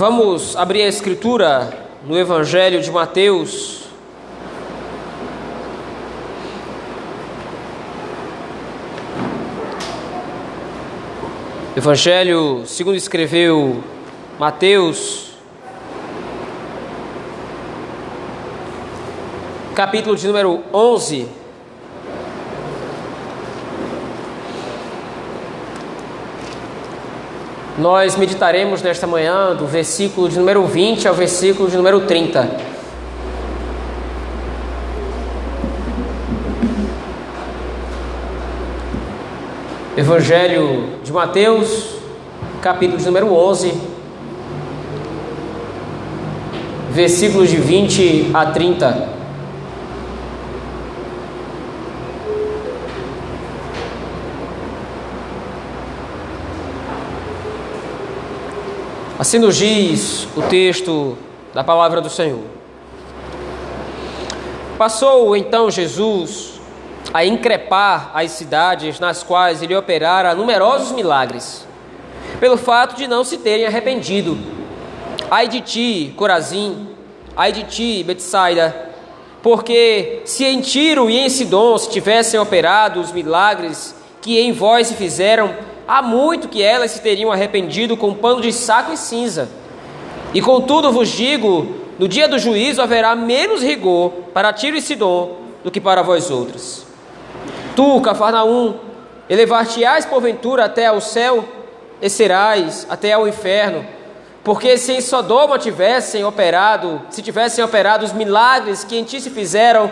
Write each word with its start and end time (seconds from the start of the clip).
Vamos 0.00 0.56
abrir 0.56 0.84
a 0.84 0.88
escritura 0.88 1.86
no 2.06 2.18
Evangelho 2.18 2.80
de 2.80 2.90
Mateus. 2.90 3.82
Evangelho 11.76 12.62
segundo 12.64 12.96
escreveu 12.96 13.84
Mateus, 14.38 15.32
capítulo 19.74 20.16
de 20.16 20.26
número 20.26 20.62
11. 20.72 21.39
Nós 27.80 28.14
meditaremos 28.14 28.82
nesta 28.82 29.06
manhã 29.06 29.56
do 29.56 29.66
versículo 29.66 30.28
de 30.28 30.38
número 30.38 30.66
20 30.66 31.08
ao 31.08 31.14
versículo 31.14 31.66
de 31.66 31.78
número 31.78 32.02
30. 32.02 32.46
Evangelho 39.96 40.98
de 41.02 41.10
Mateus, 41.10 41.94
capítulo 42.60 42.98
de 42.98 43.06
número 43.06 43.32
11, 43.32 43.72
versículos 46.90 47.48
de 47.48 47.56
20 47.56 48.30
a 48.34 48.44
30. 48.44 49.19
Assim 59.20 59.38
nos 59.38 59.58
diz 59.58 60.26
o 60.34 60.40
texto 60.40 61.14
da 61.52 61.62
palavra 61.62 62.00
do 62.00 62.08
Senhor. 62.08 62.40
Passou 64.78 65.36
então 65.36 65.70
Jesus 65.70 66.58
a 67.12 67.22
increpar 67.22 68.12
as 68.14 68.30
cidades 68.30 68.98
nas 68.98 69.22
quais 69.22 69.60
ele 69.60 69.76
operara 69.76 70.34
numerosos 70.34 70.92
milagres, 70.92 71.68
pelo 72.40 72.56
fato 72.56 72.96
de 72.96 73.06
não 73.06 73.22
se 73.22 73.36
terem 73.36 73.66
arrependido. 73.66 74.38
Ai 75.30 75.48
de 75.48 75.60
ti, 75.60 76.14
Corazim, 76.16 76.88
ai 77.36 77.52
de 77.52 77.64
ti, 77.64 78.02
Betsaida, 78.02 78.88
porque 79.42 80.22
se 80.24 80.46
em 80.46 80.62
Tiro 80.62 81.10
e 81.10 81.18
em 81.18 81.28
Sidom 81.28 81.76
se 81.76 81.90
tivessem 81.90 82.40
operado 82.40 82.98
os 82.98 83.12
milagres 83.12 83.94
que 84.22 84.40
em 84.40 84.50
vós 84.50 84.86
se 84.86 84.94
fizeram, 84.94 85.54
há 85.90 86.00
muito 86.00 86.46
que 86.46 86.62
elas 86.62 86.92
se 86.92 87.00
teriam 87.00 87.32
arrependido 87.32 87.96
com 87.96 88.14
pano 88.14 88.40
de 88.40 88.52
saco 88.52 88.92
e 88.92 88.96
cinza. 88.96 89.48
E 90.32 90.40
contudo 90.40 90.92
vos 90.92 91.08
digo: 91.08 91.66
no 91.98 92.06
dia 92.06 92.28
do 92.28 92.38
juízo 92.38 92.80
haverá 92.80 93.16
menos 93.16 93.60
rigor 93.60 94.12
para 94.32 94.52
Tiro 94.52 94.76
e 94.76 94.80
Sidom 94.80 95.38
do 95.64 95.70
que 95.70 95.80
para 95.80 96.02
vós 96.02 96.30
outros. 96.30 96.86
Tu, 97.74 98.00
Cafarnaum, 98.02 98.74
elevar-te-ás 99.28 100.06
porventura 100.06 100.66
até 100.66 100.86
ao 100.86 101.00
céu, 101.00 101.44
e 102.00 102.08
serás 102.08 102.86
até 102.88 103.12
ao 103.12 103.26
inferno. 103.26 103.84
Porque 104.44 104.78
se 104.78 104.92
em 104.92 105.00
Sodoma 105.00 105.58
tivessem 105.58 106.24
operado, 106.24 107.02
se 107.10 107.20
tivessem 107.20 107.64
operado 107.64 108.04
os 108.04 108.12
milagres 108.12 108.84
que 108.84 108.96
em 108.96 109.02
ti 109.02 109.20
se 109.20 109.28
fizeram, 109.28 109.90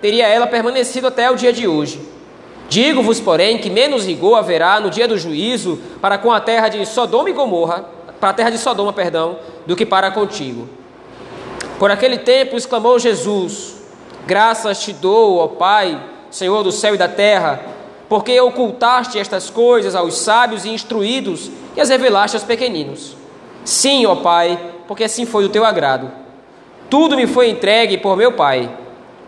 teria 0.00 0.26
ela 0.28 0.46
permanecido 0.46 1.08
até 1.08 1.30
o 1.30 1.36
dia 1.36 1.52
de 1.52 1.66
hoje. 1.66 2.00
Digo-vos, 2.72 3.20
porém, 3.20 3.58
que 3.58 3.68
menos 3.68 4.06
rigor 4.06 4.38
haverá 4.38 4.80
no 4.80 4.88
dia 4.88 5.06
do 5.06 5.18
juízo 5.18 5.78
para 6.00 6.16
com 6.16 6.32
a 6.32 6.40
terra 6.40 6.70
de 6.70 6.86
Sodoma 6.86 7.28
e 7.28 7.32
Gomorra, 7.34 7.84
para 8.18 8.30
a 8.30 8.32
terra 8.32 8.48
de 8.48 8.56
Sodoma, 8.56 8.94
perdão, 8.94 9.36
do 9.66 9.76
que 9.76 9.84
para 9.84 10.10
contigo. 10.10 10.66
Por 11.78 11.90
aquele 11.90 12.16
tempo 12.16 12.56
exclamou 12.56 12.98
Jesus: 12.98 13.74
Graças 14.26 14.80
te 14.80 14.90
dou, 14.90 15.36
ó 15.36 15.48
Pai, 15.48 16.02
Senhor 16.30 16.62
do 16.62 16.72
céu 16.72 16.94
e 16.94 16.96
da 16.96 17.08
terra, 17.08 17.60
porque 18.08 18.40
ocultaste 18.40 19.18
estas 19.18 19.50
coisas 19.50 19.94
aos 19.94 20.16
sábios 20.16 20.64
e 20.64 20.70
instruídos 20.70 21.50
e 21.76 21.80
as 21.82 21.90
revelaste 21.90 22.38
aos 22.38 22.44
pequeninos. 22.44 23.14
Sim, 23.66 24.06
ó 24.06 24.14
Pai, 24.14 24.58
porque 24.88 25.04
assim 25.04 25.26
foi 25.26 25.44
o 25.44 25.50
teu 25.50 25.66
agrado. 25.66 26.10
Tudo 26.88 27.16
me 27.16 27.26
foi 27.26 27.50
entregue 27.50 27.98
por 27.98 28.16
meu 28.16 28.32
Pai. 28.32 28.74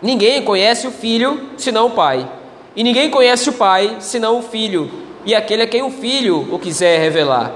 Ninguém 0.01 0.41
conhece 0.41 0.87
o 0.87 0.91
Filho 0.91 1.51
senão 1.57 1.85
o 1.85 1.91
Pai 1.91 2.27
e 2.75 2.83
ninguém 2.83 3.09
conhece 3.09 3.49
o 3.49 3.53
Pai 3.53 3.97
senão 3.99 4.39
o 4.39 4.41
Filho, 4.41 4.91
e 5.25 5.33
aquele 5.33 5.63
a 5.63 5.67
quem 5.67 5.81
o 5.81 5.89
Filho 5.89 6.47
o 6.51 6.59
quiser 6.59 6.99
revelar. 6.99 7.51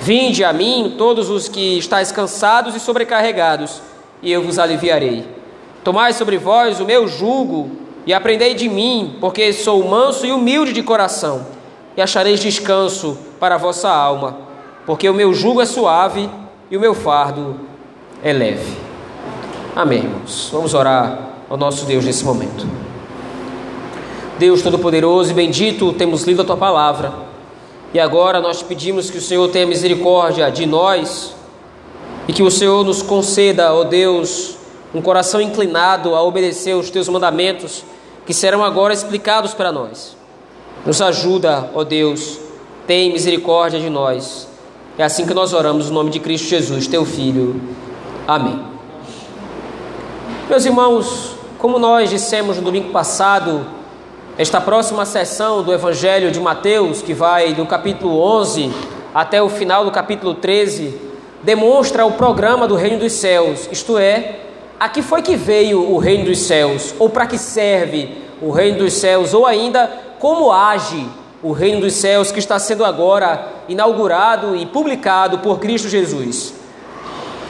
Vinde 0.00 0.42
a 0.42 0.52
mim, 0.52 0.94
todos 0.98 1.30
os 1.30 1.48
que 1.48 1.78
estáis 1.78 2.10
cansados 2.10 2.74
e 2.74 2.80
sobrecarregados, 2.80 3.80
e 4.22 4.32
eu 4.32 4.42
vos 4.42 4.58
aliviarei. 4.58 5.24
Tomai 5.84 6.12
sobre 6.12 6.38
vós 6.38 6.80
o 6.80 6.84
meu 6.84 7.06
jugo 7.06 7.70
e 8.06 8.12
aprendei 8.12 8.54
de 8.54 8.68
mim, 8.68 9.16
porque 9.20 9.52
sou 9.52 9.84
manso 9.84 10.26
e 10.26 10.32
humilde 10.32 10.72
de 10.72 10.82
coração, 10.82 11.46
e 11.96 12.02
achareis 12.02 12.40
descanso 12.40 13.18
para 13.38 13.56
a 13.56 13.58
vossa 13.58 13.88
alma, 13.88 14.38
porque 14.86 15.08
o 15.08 15.14
meu 15.14 15.32
jugo 15.32 15.60
é 15.60 15.66
suave 15.66 16.28
e 16.70 16.76
o 16.76 16.80
meu 16.80 16.94
fardo 16.94 17.60
é 18.24 18.32
leve. 18.32 18.76
Amém, 19.76 19.98
irmãos. 19.98 20.48
Vamos 20.52 20.74
orar 20.74 21.30
ao 21.48 21.56
nosso 21.56 21.84
Deus 21.84 22.04
nesse 22.04 22.24
momento. 22.24 22.66
Deus 24.38 24.62
Todo-Poderoso 24.62 25.30
e 25.30 25.34
bendito, 25.34 25.92
temos 25.92 26.24
lido 26.24 26.42
a 26.42 26.44
tua 26.44 26.56
palavra. 26.56 27.12
E 27.94 28.00
agora 28.00 28.40
nós 28.40 28.58
te 28.58 28.64
pedimos 28.64 29.10
que 29.10 29.18
o 29.18 29.22
Senhor 29.22 29.48
tenha 29.48 29.66
misericórdia 29.66 30.50
de 30.50 30.64
nós 30.64 31.34
e 32.26 32.32
que 32.32 32.42
o 32.42 32.50
Senhor 32.50 32.84
nos 32.84 33.02
conceda, 33.02 33.74
ó 33.74 33.84
Deus, 33.84 34.56
um 34.94 35.02
coração 35.02 35.40
inclinado 35.40 36.14
a 36.14 36.22
obedecer 36.22 36.74
os 36.74 36.90
teus 36.90 37.08
mandamentos, 37.08 37.84
que 38.24 38.32
serão 38.32 38.64
agora 38.64 38.94
explicados 38.94 39.52
para 39.52 39.70
nós. 39.70 40.16
Nos 40.86 41.02
ajuda, 41.02 41.70
ó 41.74 41.84
Deus, 41.84 42.38
tem 42.86 43.12
misericórdia 43.12 43.78
de 43.78 43.90
nós. 43.90 44.48
É 44.96 45.04
assim 45.04 45.26
que 45.26 45.34
nós 45.34 45.52
oramos 45.52 45.88
no 45.88 45.94
nome 45.94 46.10
de 46.10 46.20
Cristo 46.20 46.48
Jesus, 46.48 46.86
teu 46.86 47.04
Filho. 47.04 47.60
Amém. 48.26 48.62
Meus 50.48 50.64
irmãos, 50.64 51.34
como 51.58 51.78
nós 51.78 52.10
dissemos 52.10 52.56
no 52.56 52.62
domingo 52.62 52.90
passado, 52.90 53.64
esta 54.38 54.62
próxima 54.62 55.04
sessão 55.04 55.62
do 55.62 55.74
Evangelho 55.74 56.30
de 56.30 56.40
Mateus, 56.40 57.02
que 57.02 57.12
vai 57.12 57.52
do 57.52 57.66
capítulo 57.66 58.18
11 58.18 58.72
até 59.14 59.42
o 59.42 59.48
final 59.50 59.84
do 59.84 59.90
capítulo 59.90 60.32
13, 60.32 60.98
demonstra 61.42 62.06
o 62.06 62.12
programa 62.12 62.66
do 62.66 62.74
Reino 62.74 62.98
dos 62.98 63.12
Céus, 63.12 63.68
isto 63.70 63.98
é, 63.98 64.36
a 64.80 64.88
que 64.88 65.02
foi 65.02 65.20
que 65.20 65.36
veio 65.36 65.92
o 65.92 65.98
Reino 65.98 66.24
dos 66.24 66.38
Céus, 66.38 66.94
ou 66.98 67.10
para 67.10 67.26
que 67.26 67.36
serve 67.36 68.22
o 68.40 68.50
Reino 68.50 68.78
dos 68.78 68.94
Céus, 68.94 69.34
ou 69.34 69.44
ainda 69.44 69.90
como 70.18 70.50
age 70.50 71.06
o 71.42 71.52
Reino 71.52 71.82
dos 71.82 71.92
Céus 71.92 72.32
que 72.32 72.38
está 72.38 72.58
sendo 72.58 72.86
agora 72.86 73.48
inaugurado 73.68 74.56
e 74.56 74.64
publicado 74.64 75.40
por 75.40 75.58
Cristo 75.58 75.90
Jesus. 75.90 76.54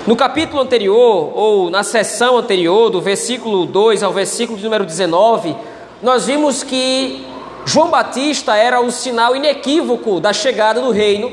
No 0.04 0.16
capítulo 0.16 0.60
anterior, 0.60 1.30
ou 1.32 1.70
na 1.70 1.84
sessão 1.84 2.36
anterior, 2.36 2.90
do 2.90 3.00
versículo 3.00 3.66
2 3.66 4.02
ao 4.02 4.12
versículo 4.12 4.58
número 4.58 4.84
19, 4.84 5.54
nós 6.02 6.26
vimos 6.26 6.64
que 6.64 7.24
João 7.64 7.88
Batista 7.88 8.56
era 8.56 8.80
o 8.80 8.90
sinal 8.90 9.36
inequívoco 9.36 10.18
da 10.18 10.32
chegada 10.32 10.80
do 10.80 10.90
reino, 10.90 11.30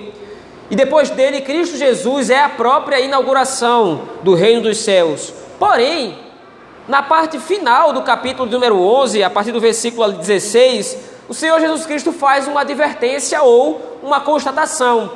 e 0.69 0.75
depois 0.75 1.09
dele, 1.09 1.41
Cristo 1.41 1.75
Jesus 1.75 2.29
é 2.29 2.39
a 2.39 2.49
própria 2.49 2.99
inauguração 2.99 4.01
do 4.21 4.35
reino 4.35 4.61
dos 4.61 4.77
céus. 4.77 5.33
Porém, 5.57 6.15
na 6.87 7.01
parte 7.01 7.39
final 7.39 7.91
do 7.91 8.03
capítulo 8.03 8.49
número 8.49 8.79
11, 8.79 9.23
a 9.23 9.29
partir 9.29 9.51
do 9.51 9.59
versículo 9.59 10.11
16, 10.11 10.97
o 11.27 11.33
Senhor 11.33 11.59
Jesus 11.59 11.87
Cristo 11.87 12.11
faz 12.11 12.47
uma 12.47 12.61
advertência 12.61 13.41
ou 13.41 13.99
uma 14.03 14.21
constatação. 14.21 15.11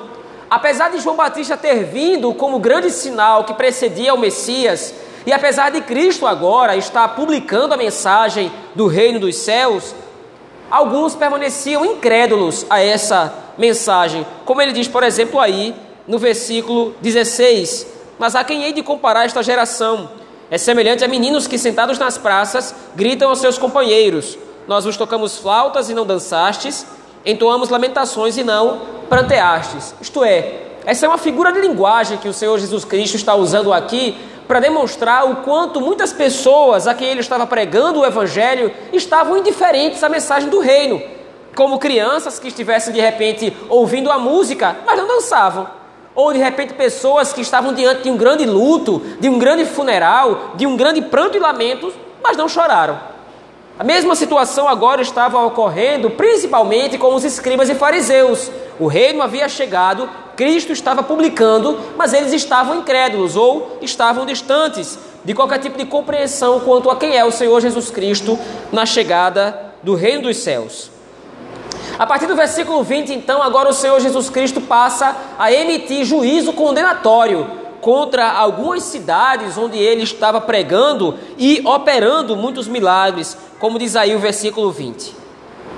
Apesar 0.50 0.90
de 0.90 1.00
João 1.00 1.16
Batista 1.16 1.56
ter 1.56 1.84
vindo 1.84 2.34
como 2.34 2.58
grande 2.58 2.90
sinal 2.90 3.44
que 3.44 3.54
precedia 3.54 4.14
o 4.16 4.20
Messias, 4.20 4.94
e 5.26 5.32
apesar 5.32 5.70
de 5.70 5.82
Cristo 5.82 6.26
agora 6.26 6.76
estar 6.76 7.08
publicando 7.10 7.76
a 7.76 7.78
mensagem 7.78 8.52
do 8.76 8.88
reino 8.88 9.20
dos 9.20 9.36
céus, 9.36 9.94
alguns 10.70 11.16
permaneciam 11.16 11.86
incrédulos 11.86 12.66
a 12.70 12.82
essa 12.82 13.34
mensagem, 13.58 14.26
como 14.46 14.62
ele 14.62 14.72
diz, 14.72 14.88
por 14.88 15.04
exemplo, 15.04 15.40
aí 15.40 15.76
no 16.08 16.18
versículo 16.18 16.96
16: 17.02 17.88
Mas 18.18 18.36
a 18.36 18.44
quem 18.44 18.64
hei 18.64 18.74
de 18.74 18.84
comparar 18.84 19.26
esta 19.26 19.44
geração? 19.44 20.10
É 20.50 20.58
semelhante 20.58 21.04
a 21.04 21.08
meninos 21.08 21.48
que, 21.48 21.58
sentados 21.58 21.98
nas 21.98 22.18
praças, 22.18 22.76
gritam 22.96 23.30
aos 23.30 23.40
seus 23.40 23.58
companheiros: 23.58 24.38
Nós 24.68 24.86
vos 24.86 24.98
tocamos 24.98 25.38
flautas 25.38 25.90
e 25.90 25.94
não 25.94 26.06
dançastes, 26.06 26.86
entoamos 27.26 27.70
lamentações 27.70 28.38
e 28.38 28.44
não 28.44 28.82
pranteastes. 29.10 29.96
Isto 30.02 30.24
é, 30.24 30.62
essa 30.86 31.06
é 31.06 31.10
uma 31.10 31.18
figura 31.18 31.52
de 31.52 31.62
linguagem 31.62 32.18
que 32.18 32.28
o 32.28 32.34
Senhor 32.34 32.60
Jesus 32.60 32.84
Cristo 32.84 33.16
está 33.16 33.36
usando 33.36 33.72
aqui 33.72 34.18
para 34.54 34.60
demonstrar 34.60 35.28
o 35.28 35.38
quanto 35.38 35.82
muitas 35.82 36.14
pessoas 36.14 36.86
a 36.86 36.94
quem 36.94 37.08
ele 37.08 37.22
estava 37.22 37.48
pregando 37.48 38.02
o 38.02 38.06
evangelho 38.06 38.72
estavam 38.94 39.36
indiferentes 39.36 40.04
à 40.04 40.08
mensagem 40.08 40.48
do 40.48 40.60
reino, 40.60 41.02
como 41.56 41.80
crianças 41.80 42.38
que 42.38 42.50
estivessem 42.50 42.94
de 42.94 43.02
repente 43.02 43.52
ouvindo 43.68 44.12
a 44.12 44.20
música, 44.20 44.78
mas 44.86 44.96
não 44.96 45.08
dançavam, 45.08 45.68
ou 46.14 46.32
de 46.32 46.38
repente 46.38 46.76
pessoas 46.76 47.34
que 47.34 47.42
estavam 47.42 47.74
diante 47.74 48.04
de 48.04 48.12
um 48.12 48.16
grande 48.16 48.46
luto, 48.46 49.02
de 49.20 49.28
um 49.28 49.40
grande 49.40 49.66
funeral, 49.66 50.52
de 50.54 50.68
um 50.68 50.78
grande 50.78 51.02
pranto 51.02 51.36
e 51.36 51.40
lamento, 51.40 51.92
mas 52.24 52.38
não 52.38 52.48
choraram. 52.48 53.00
A 53.78 53.84
mesma 53.84 54.14
situação 54.14 54.68
agora 54.68 55.02
estava 55.02 55.44
ocorrendo, 55.44 56.12
principalmente 56.12 56.96
com 56.96 57.16
os 57.16 57.24
escribas 57.24 57.70
e 57.70 57.76
fariseus. 57.76 58.52
O 58.80 58.86
reino 58.86 59.22
havia 59.22 59.50
chegado, 59.50 60.08
Cristo 60.36 60.72
estava 60.72 61.02
publicando, 61.02 61.80
mas 61.98 62.14
eles 62.14 62.32
estavam 62.34 62.78
incrédulos 62.78 63.36
ou 63.36 63.80
estavam 63.82 64.28
distantes 64.28 65.00
de 65.26 65.34
qualquer 65.34 65.58
tipo 65.58 65.76
de 65.76 65.86
compreensão 65.86 66.60
quanto 66.60 66.90
a 66.92 66.96
quem 66.96 67.18
é 67.18 67.26
o 67.26 67.32
Senhor 67.32 67.60
Jesus 67.62 67.90
Cristo 67.90 68.38
na 68.72 68.86
chegada 68.86 69.74
do 69.82 69.96
reino 69.96 70.24
dos 70.24 70.38
céus. 70.38 70.92
A 71.98 72.06
partir 72.06 72.28
do 72.28 72.36
versículo 72.36 72.84
20, 72.84 73.12
então, 73.12 73.42
agora 73.42 73.70
o 73.70 73.74
Senhor 73.74 74.00
Jesus 74.00 74.30
Cristo 74.30 74.62
passa 74.62 75.16
a 75.38 75.52
emitir 75.52 76.06
juízo 76.06 76.54
condenatório 76.54 77.63
contra 77.84 78.32
algumas 78.32 78.82
cidades 78.84 79.58
onde 79.58 79.78
ele 79.78 80.04
estava 80.04 80.40
pregando 80.40 81.20
e 81.38 81.62
operando 81.66 82.34
muitos 82.34 82.66
milagres, 82.66 83.38
como 83.60 83.78
diz 83.78 83.98
aí 83.98 84.16
o 84.16 84.20
versículo 84.20 84.72
20. 84.72 85.14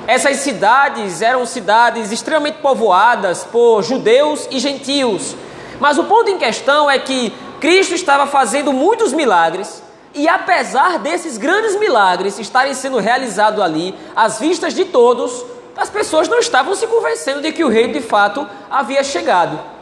Essas 0.06 0.38
cidades 0.38 1.24
eram 1.24 1.48
cidades 1.48 2.12
extremamente 2.12 2.60
povoadas 2.60 3.44
por 3.44 3.82
judeus 3.82 4.48
e 4.52 4.60
gentios. 4.60 5.36
Mas 5.80 5.98
o 5.98 6.04
ponto 6.04 6.30
em 6.30 6.38
questão 6.38 6.90
é 6.92 7.00
que 7.00 7.34
Cristo 7.60 7.96
estava 7.96 8.28
fazendo 8.28 8.72
muitos 8.72 9.12
milagres, 9.12 9.82
e 10.14 10.28
apesar 10.28 11.00
desses 11.00 11.40
grandes 11.40 11.76
milagres 11.76 12.38
estarem 12.38 12.76
sendo 12.76 13.00
realizados 13.00 13.60
ali, 13.60 13.96
às 14.16 14.38
vistas 14.38 14.76
de 14.76 14.86
todos, 14.86 15.44
as 15.76 15.90
pessoas 15.90 16.30
não 16.30 16.38
estavam 16.38 16.76
se 16.76 16.86
convencendo 16.86 17.42
de 17.42 17.52
que 17.52 17.64
o 17.64 17.70
reino 17.70 17.94
de 17.94 18.02
fato 18.02 18.48
havia 18.70 19.04
chegado. 19.04 19.75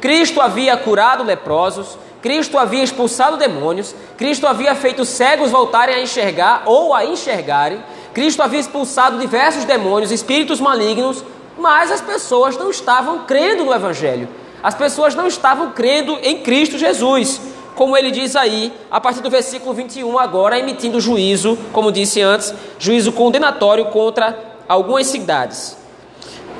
Cristo 0.00 0.40
havia 0.40 0.76
curado 0.76 1.24
leprosos, 1.24 1.98
Cristo 2.20 2.58
havia 2.58 2.82
expulsado 2.82 3.36
demônios, 3.36 3.94
Cristo 4.16 4.46
havia 4.46 4.74
feito 4.74 5.04
cegos 5.04 5.50
voltarem 5.50 5.94
a 5.94 6.02
enxergar 6.02 6.62
ou 6.66 6.92
a 6.92 7.04
enxergarem, 7.04 7.82
Cristo 8.12 8.42
havia 8.42 8.60
expulsado 8.60 9.18
diversos 9.18 9.64
demônios, 9.64 10.10
espíritos 10.10 10.60
malignos, 10.60 11.24
mas 11.58 11.90
as 11.90 12.00
pessoas 12.00 12.56
não 12.56 12.70
estavam 12.70 13.20
crendo 13.20 13.64
no 13.64 13.74
Evangelho. 13.74 14.28
As 14.62 14.74
pessoas 14.74 15.14
não 15.14 15.26
estavam 15.26 15.70
crendo 15.70 16.18
em 16.22 16.38
Cristo 16.38 16.78
Jesus, 16.78 17.40
como 17.74 17.96
ele 17.96 18.10
diz 18.10 18.34
aí, 18.34 18.72
a 18.90 19.00
partir 19.00 19.20
do 19.20 19.30
versículo 19.30 19.74
21, 19.74 20.18
agora 20.18 20.58
emitindo 20.58 21.00
juízo, 21.00 21.58
como 21.72 21.92
disse 21.92 22.22
antes, 22.22 22.52
juízo 22.78 23.12
condenatório 23.12 23.86
contra 23.86 24.56
algumas 24.66 25.06
cidades. 25.06 25.76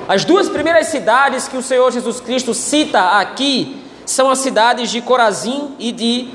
As 0.08 0.25
duas 0.25 0.49
primeiras 0.49 0.87
cidades 0.87 1.49
que 1.49 1.56
o 1.56 1.62
Senhor 1.62 1.91
Jesus 1.91 2.20
Cristo 2.20 2.55
cita 2.55 3.19
aqui 3.19 3.82
são 4.05 4.31
as 4.31 4.38
cidades 4.38 4.91
de 4.91 5.00
Corazim 5.00 5.75
e 5.81 5.91
de 5.91 6.29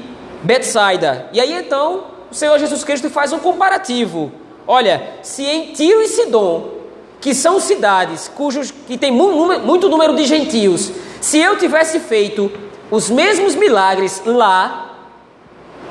Betsaida. 0.44 1.30
E 1.32 1.40
aí 1.40 1.54
então 1.54 2.04
o 2.30 2.36
Senhor 2.36 2.60
Jesus 2.60 2.84
Cristo 2.84 3.10
faz 3.10 3.32
um 3.32 3.40
comparativo. 3.40 4.32
Olha, 4.68 5.16
se 5.22 5.44
em 5.44 5.72
Tiro 5.74 6.02
e 6.02 6.08
Sidom, 6.08 6.70
que 7.22 7.34
são 7.34 7.60
cidades 7.60 8.28
cujos 8.28 8.72
que 8.72 8.98
tem 8.98 9.12
muito 9.12 9.88
número 9.88 10.16
de 10.16 10.26
gentios, 10.26 10.92
se 11.22 11.38
eu 11.38 11.58
tivesse 11.58 12.00
feito 12.00 12.52
os 12.90 13.10
mesmos 13.10 13.56
milagres 13.56 14.22
lá, 14.26 14.98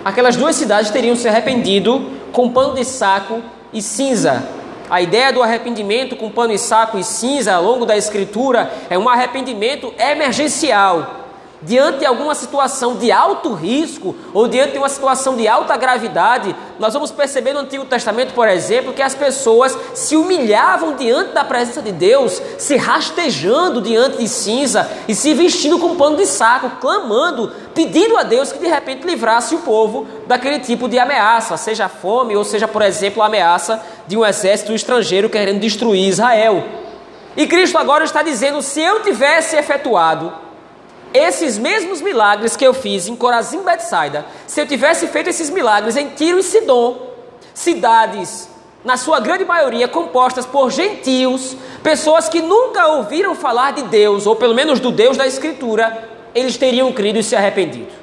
aquelas 0.05 0.37
duas 0.37 0.55
cidades 0.55 0.91
teriam 0.91 1.17
se 1.17 1.29
arrependido 1.29 2.11
com 2.32 2.50
pano 2.50 2.75
de 2.75 2.85
saco 2.85 3.43
e 3.73 3.81
cinza. 3.81 4.59
A 4.90 5.00
ideia 5.00 5.32
do 5.32 5.40
arrependimento 5.40 6.16
com 6.16 6.28
pano 6.28 6.52
e 6.52 6.58
saco 6.58 6.98
e 6.98 7.04
cinza 7.04 7.54
ao 7.54 7.62
longo 7.62 7.87
da 7.87 7.96
Escritura 7.96 8.70
é 8.90 8.98
um 8.98 9.08
arrependimento 9.08 9.94
emergencial 9.96 11.19
diante 11.62 11.98
de 11.98 12.06
alguma 12.06 12.34
situação 12.34 12.96
de 12.96 13.12
alto 13.12 13.52
risco 13.52 14.14
ou 14.32 14.48
diante 14.48 14.72
de 14.72 14.78
uma 14.78 14.88
situação 14.88 15.36
de 15.36 15.46
alta 15.46 15.76
gravidade, 15.76 16.56
nós 16.78 16.94
vamos 16.94 17.10
perceber 17.10 17.52
no 17.52 17.60
Antigo 17.60 17.84
Testamento, 17.84 18.32
por 18.32 18.48
exemplo, 18.48 18.92
que 18.92 19.02
as 19.02 19.14
pessoas 19.14 19.76
se 19.94 20.16
humilhavam 20.16 20.94
diante 20.96 21.32
da 21.32 21.44
presença 21.44 21.82
de 21.82 21.92
Deus, 21.92 22.40
se 22.58 22.76
rastejando 22.76 23.82
diante 23.82 24.18
de 24.18 24.28
cinza 24.28 24.90
e 25.06 25.14
se 25.14 25.34
vestindo 25.34 25.78
com 25.78 25.96
pano 25.96 26.16
de 26.16 26.26
saco, 26.26 26.70
clamando, 26.80 27.52
pedindo 27.74 28.16
a 28.16 28.22
Deus 28.22 28.52
que 28.52 28.58
de 28.58 28.68
repente 28.68 29.06
livrasse 29.06 29.54
o 29.54 29.58
povo 29.58 30.06
daquele 30.26 30.60
tipo 30.60 30.88
de 30.88 30.98
ameaça, 30.98 31.56
seja 31.56 31.88
fome 31.88 32.36
ou 32.36 32.44
seja, 32.44 32.66
por 32.66 32.82
exemplo, 32.82 33.22
a 33.22 33.26
ameaça 33.26 33.82
de 34.06 34.16
um 34.16 34.24
exército 34.24 34.72
estrangeiro 34.72 35.28
querendo 35.28 35.60
destruir 35.60 36.08
Israel. 36.08 36.64
E 37.36 37.46
Cristo 37.46 37.78
agora 37.78 38.04
está 38.04 38.22
dizendo: 38.22 38.62
se 38.62 38.80
eu 38.80 39.02
tivesse 39.02 39.56
efetuado 39.56 40.32
esses 41.12 41.58
mesmos 41.58 42.00
milagres 42.00 42.56
que 42.56 42.66
eu 42.66 42.72
fiz 42.72 43.08
em 43.08 43.16
Corazim 43.16 43.62
Betsaida, 43.62 44.24
se 44.46 44.60
eu 44.60 44.66
tivesse 44.66 45.06
feito 45.08 45.30
esses 45.30 45.50
milagres 45.50 45.96
em 45.96 46.08
Tiro 46.10 46.38
e 46.38 46.42
Sidom, 46.42 47.10
cidades, 47.52 48.48
na 48.84 48.96
sua 48.96 49.20
grande 49.20 49.44
maioria 49.44 49.88
compostas 49.88 50.46
por 50.46 50.70
gentios, 50.70 51.56
pessoas 51.82 52.28
que 52.28 52.40
nunca 52.40 52.86
ouviram 52.88 53.34
falar 53.34 53.72
de 53.72 53.82
Deus, 53.82 54.26
ou 54.26 54.36
pelo 54.36 54.54
menos 54.54 54.80
do 54.80 54.90
Deus 54.90 55.16
da 55.16 55.26
Escritura, 55.26 56.08
eles 56.34 56.56
teriam 56.56 56.92
crido 56.92 57.18
e 57.18 57.22
se 57.22 57.36
arrependido. 57.36 58.00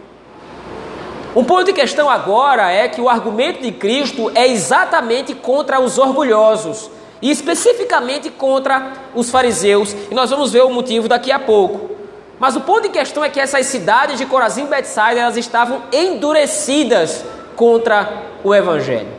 Um 1.35 1.43
ponto 1.43 1.65
de 1.65 1.73
questão 1.73 2.09
agora 2.09 2.71
é 2.71 2.87
que 2.87 2.99
o 2.99 3.09
argumento 3.09 3.61
de 3.61 3.71
Cristo 3.71 4.31
é 4.35 4.47
exatamente 4.47 5.33
contra 5.33 5.79
os 5.79 5.97
orgulhosos, 5.97 6.89
e 7.21 7.31
especificamente 7.31 8.29
contra 8.29 8.93
os 9.15 9.29
fariseus, 9.29 9.95
e 10.11 10.13
nós 10.13 10.29
vamos 10.29 10.51
ver 10.51 10.63
o 10.63 10.69
motivo 10.69 11.07
daqui 11.07 11.31
a 11.31 11.39
pouco. 11.39 11.97
Mas 12.39 12.55
o 12.55 12.61
ponto 12.61 12.87
em 12.87 12.91
questão 12.91 13.23
é 13.23 13.29
que 13.29 13.39
essas 13.39 13.65
cidades 13.65 14.17
de 14.17 14.25
Corazim 14.25 14.67
e 14.67 15.17
elas 15.17 15.37
estavam 15.37 15.83
endurecidas 15.91 17.25
contra 17.55 18.25
o 18.43 18.53
evangelho. 18.53 19.09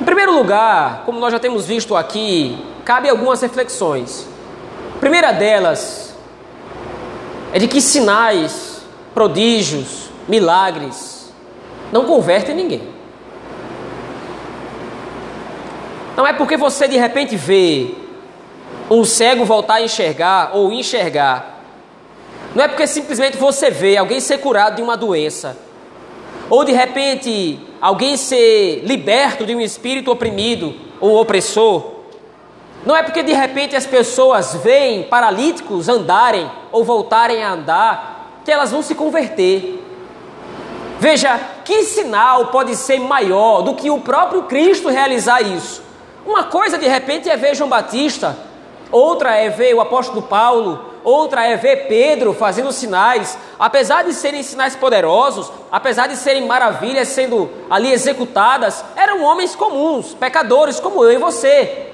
Em 0.00 0.04
primeiro 0.04 0.32
lugar, 0.34 1.02
como 1.04 1.20
nós 1.20 1.32
já 1.32 1.38
temos 1.38 1.66
visto 1.66 1.96
aqui, 1.96 2.58
cabe 2.84 3.08
algumas 3.08 3.40
reflexões. 3.40 4.26
A 4.96 4.98
primeira 4.98 5.32
delas 5.32 6.16
é 7.52 7.58
de 7.58 7.68
que 7.68 7.80
sinais, 7.80 8.82
prodígios, 9.14 10.10
milagres 10.26 11.32
não 11.92 12.04
convertem 12.04 12.54
ninguém. 12.54 12.98
Não 16.16 16.26
é 16.26 16.32
porque 16.32 16.56
você 16.56 16.88
de 16.88 16.96
repente 16.96 17.36
vê 17.36 17.94
um 18.90 19.04
cego 19.04 19.44
voltar 19.44 19.74
a 19.74 19.82
enxergar 19.82 20.52
ou 20.54 20.72
enxergar. 20.72 21.62
Não 22.54 22.64
é 22.64 22.68
porque 22.68 22.86
simplesmente 22.86 23.36
você 23.36 23.70
vê 23.70 23.96
alguém 23.96 24.20
ser 24.20 24.38
curado 24.38 24.76
de 24.76 24.82
uma 24.82 24.96
doença, 24.96 25.56
ou 26.48 26.64
de 26.64 26.72
repente 26.72 27.60
alguém 27.80 28.16
ser 28.16 28.82
liberto 28.84 29.44
de 29.44 29.54
um 29.54 29.60
espírito 29.60 30.10
oprimido 30.10 30.74
ou 31.00 31.20
opressor. 31.20 31.98
Não 32.86 32.96
é 32.96 33.02
porque 33.02 33.22
de 33.22 33.32
repente 33.32 33.76
as 33.76 33.86
pessoas 33.86 34.54
veem 34.54 35.02
paralíticos 35.02 35.88
andarem 35.88 36.50
ou 36.72 36.84
voltarem 36.84 37.42
a 37.42 37.52
andar 37.52 38.40
que 38.44 38.50
elas 38.50 38.70
vão 38.70 38.82
se 38.82 38.94
converter. 38.94 39.84
Veja, 40.98 41.38
que 41.64 41.82
sinal 41.84 42.46
pode 42.46 42.74
ser 42.74 42.98
maior 42.98 43.62
do 43.62 43.74
que 43.74 43.90
o 43.90 44.00
próprio 44.00 44.44
Cristo 44.44 44.88
realizar 44.88 45.42
isso? 45.42 45.82
Uma 46.26 46.44
coisa 46.44 46.78
de 46.78 46.88
repente 46.88 47.28
é 47.28 47.36
ver 47.36 47.54
João 47.54 47.68
Batista 47.68 48.47
outra 48.90 49.36
é 49.36 49.48
ver 49.48 49.74
o 49.74 49.80
apóstolo 49.80 50.22
Paulo, 50.22 50.84
outra 51.04 51.46
é 51.46 51.56
ver 51.56 51.88
Pedro 51.88 52.32
fazendo 52.32 52.72
sinais, 52.72 53.38
apesar 53.58 54.04
de 54.04 54.12
serem 54.12 54.42
sinais 54.42 54.76
poderosos, 54.76 55.50
apesar 55.70 56.06
de 56.06 56.16
serem 56.16 56.46
maravilhas 56.46 57.08
sendo 57.08 57.50
ali 57.70 57.92
executadas, 57.92 58.84
eram 58.96 59.22
homens 59.22 59.54
comuns, 59.54 60.14
pecadores 60.14 60.80
como 60.80 61.04
eu 61.04 61.12
e 61.12 61.18
você. 61.18 61.86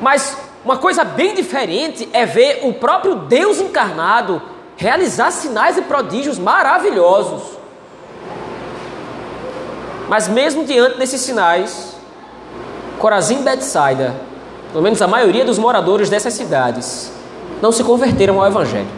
Mas 0.00 0.36
uma 0.64 0.78
coisa 0.78 1.04
bem 1.04 1.34
diferente 1.34 2.08
é 2.12 2.24
ver 2.24 2.60
o 2.62 2.72
próprio 2.72 3.14
Deus 3.14 3.60
encarnado 3.60 4.40
realizar 4.76 5.30
sinais 5.30 5.78
e 5.78 5.82
prodígios 5.82 6.38
maravilhosos. 6.38 7.42
Mas 10.08 10.28
mesmo 10.28 10.64
diante 10.64 10.98
desses 10.98 11.20
sinais, 11.20 11.94
Corazim 12.98 13.42
Betsaida 13.42 14.14
pelo 14.74 14.82
menos 14.82 15.00
a 15.00 15.06
maioria 15.06 15.44
dos 15.44 15.56
moradores 15.56 16.10
dessas 16.10 16.34
cidades, 16.34 17.12
não 17.62 17.70
se 17.70 17.84
converteram 17.84 18.40
ao 18.40 18.48
Evangelho. 18.48 18.88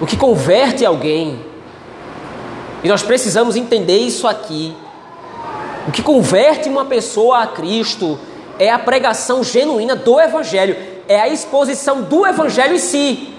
O 0.00 0.06
que 0.06 0.16
converte 0.16 0.82
alguém, 0.82 1.38
e 2.82 2.88
nós 2.88 3.02
precisamos 3.02 3.54
entender 3.54 3.98
isso 3.98 4.26
aqui, 4.26 4.74
o 5.86 5.92
que 5.92 6.02
converte 6.02 6.70
uma 6.70 6.86
pessoa 6.86 7.42
a 7.42 7.46
Cristo 7.48 8.18
é 8.58 8.70
a 8.70 8.78
pregação 8.78 9.44
genuína 9.44 9.94
do 9.94 10.18
Evangelho, 10.18 10.74
é 11.06 11.20
a 11.20 11.28
exposição 11.28 12.00
do 12.00 12.26
Evangelho 12.26 12.76
em 12.76 12.78
si. 12.78 13.31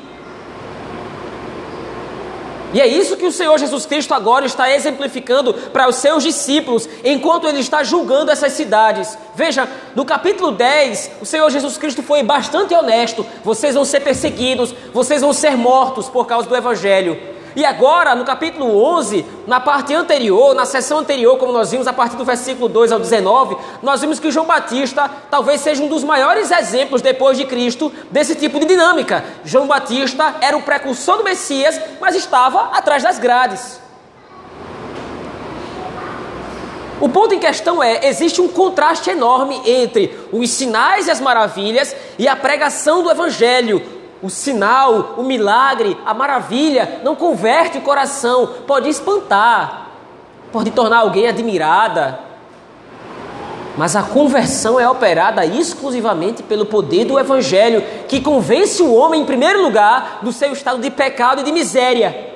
E 2.74 2.82
é 2.82 2.88
isso 2.88 3.16
que 3.16 3.26
o 3.26 3.32
Senhor 3.32 3.58
Jesus 3.60 3.86
Cristo 3.86 4.14
agora 4.14 4.46
está 4.46 4.74
exemplificando 4.74 5.54
para 5.54 5.88
os 5.88 5.98
seus 5.98 6.24
discípulos, 6.24 6.90
enquanto 7.04 7.48
ele 7.48 7.60
está 7.60 7.84
julgando 7.84 8.32
essas 8.32 8.54
cidades. 8.54 9.16
Veja, 9.36 9.70
no 9.96 10.04
capítulo 10.04 10.52
10, 10.52 11.12
o 11.22 11.26
Senhor 11.26 11.50
Jesus 11.52 11.78
Cristo 11.78 12.02
foi 12.02 12.24
bastante 12.24 12.74
honesto: 12.74 13.24
vocês 13.44 13.76
vão 13.76 13.86
ser 13.86 14.00
perseguidos, 14.00 14.74
vocês 14.92 15.22
vão 15.22 15.34
ser 15.34 15.56
mortos 15.56 16.10
por 16.10 16.26
causa 16.26 16.50
do 16.50 16.56
Evangelho. 16.56 17.34
E 17.56 17.64
agora, 17.64 18.16
no 18.16 18.26
capítulo 18.26 18.84
11, 18.84 19.26
na 19.46 19.60
parte 19.60 19.94
anterior, 19.94 20.56
na 20.56 20.66
sessão 20.66 21.00
anterior, 21.00 21.38
como 21.38 21.52
nós 21.52 21.70
vimos 21.70 21.88
a 21.88 21.94
partir 21.94 22.16
do 22.16 22.26
versículo 22.26 22.68
2 22.68 22.92
ao 22.92 23.00
19, 23.00 23.56
nós 23.82 24.02
vimos 24.02 24.20
que 24.20 24.32
João 24.32 24.46
Batista 24.46 25.10
talvez 25.30 25.62
seja 25.62 25.84
um 25.84 25.88
dos 25.88 26.04
maiores 26.04 26.50
exemplos 26.50 27.02
depois 27.02 27.38
de 27.38 27.46
Cristo 27.46 27.92
desse 28.10 28.36
tipo 28.36 28.60
de 28.60 28.66
dinâmica. 28.66 29.24
João 29.46 29.68
Batista 29.68 30.36
era 30.42 30.58
o 30.58 30.64
precursor 30.64 31.18
do 31.18 31.24
Messias, 31.24 31.80
mas 32.02 32.16
estava 32.16 32.70
atrás 32.76 33.04
das 33.04 33.20
grades. 33.20 33.84
O 37.00 37.10
ponto 37.10 37.36
em 37.36 37.40
questão 37.40 37.84
é: 37.84 38.08
existe 38.08 38.40
um 38.40 38.48
contraste 38.48 39.10
enorme 39.10 39.62
entre 39.66 40.18
os 40.32 40.50
sinais 40.50 41.08
e 41.08 41.12
as 41.12 41.20
maravilhas 41.20 41.96
e 42.18 42.28
a 42.28 42.36
pregação 42.36 43.04
do 43.04 43.12
Evangelho, 43.12 44.03
o 44.24 44.30
sinal, 44.30 45.16
o 45.18 45.24
milagre, 45.24 46.00
a 46.06 46.14
maravilha 46.14 47.02
não 47.04 47.14
converte 47.14 47.78
o 47.78 47.82
coração, 47.82 48.48
pode 48.66 48.88
espantar, 48.88 49.90
pode 50.50 50.72
tornar 50.72 51.00
alguém 51.00 51.28
admirada. 51.28 52.18
Mas 53.76 53.98
a 53.98 54.04
conversão 54.04 54.80
é 54.80 54.90
operada 54.90 55.46
exclusivamente 55.46 56.42
pelo 56.42 56.66
poder 56.66 57.04
do 57.04 57.20
Evangelho, 57.20 57.84
que 58.08 58.22
convence 58.22 58.82
o 58.82 58.94
homem, 58.94 59.22
em 59.22 59.26
primeiro 59.26 59.62
lugar, 59.62 60.20
do 60.22 60.32
seu 60.32 60.54
estado 60.54 60.80
de 60.80 60.90
pecado 60.90 61.42
e 61.42 61.44
de 61.44 61.52
miséria. 61.52 62.34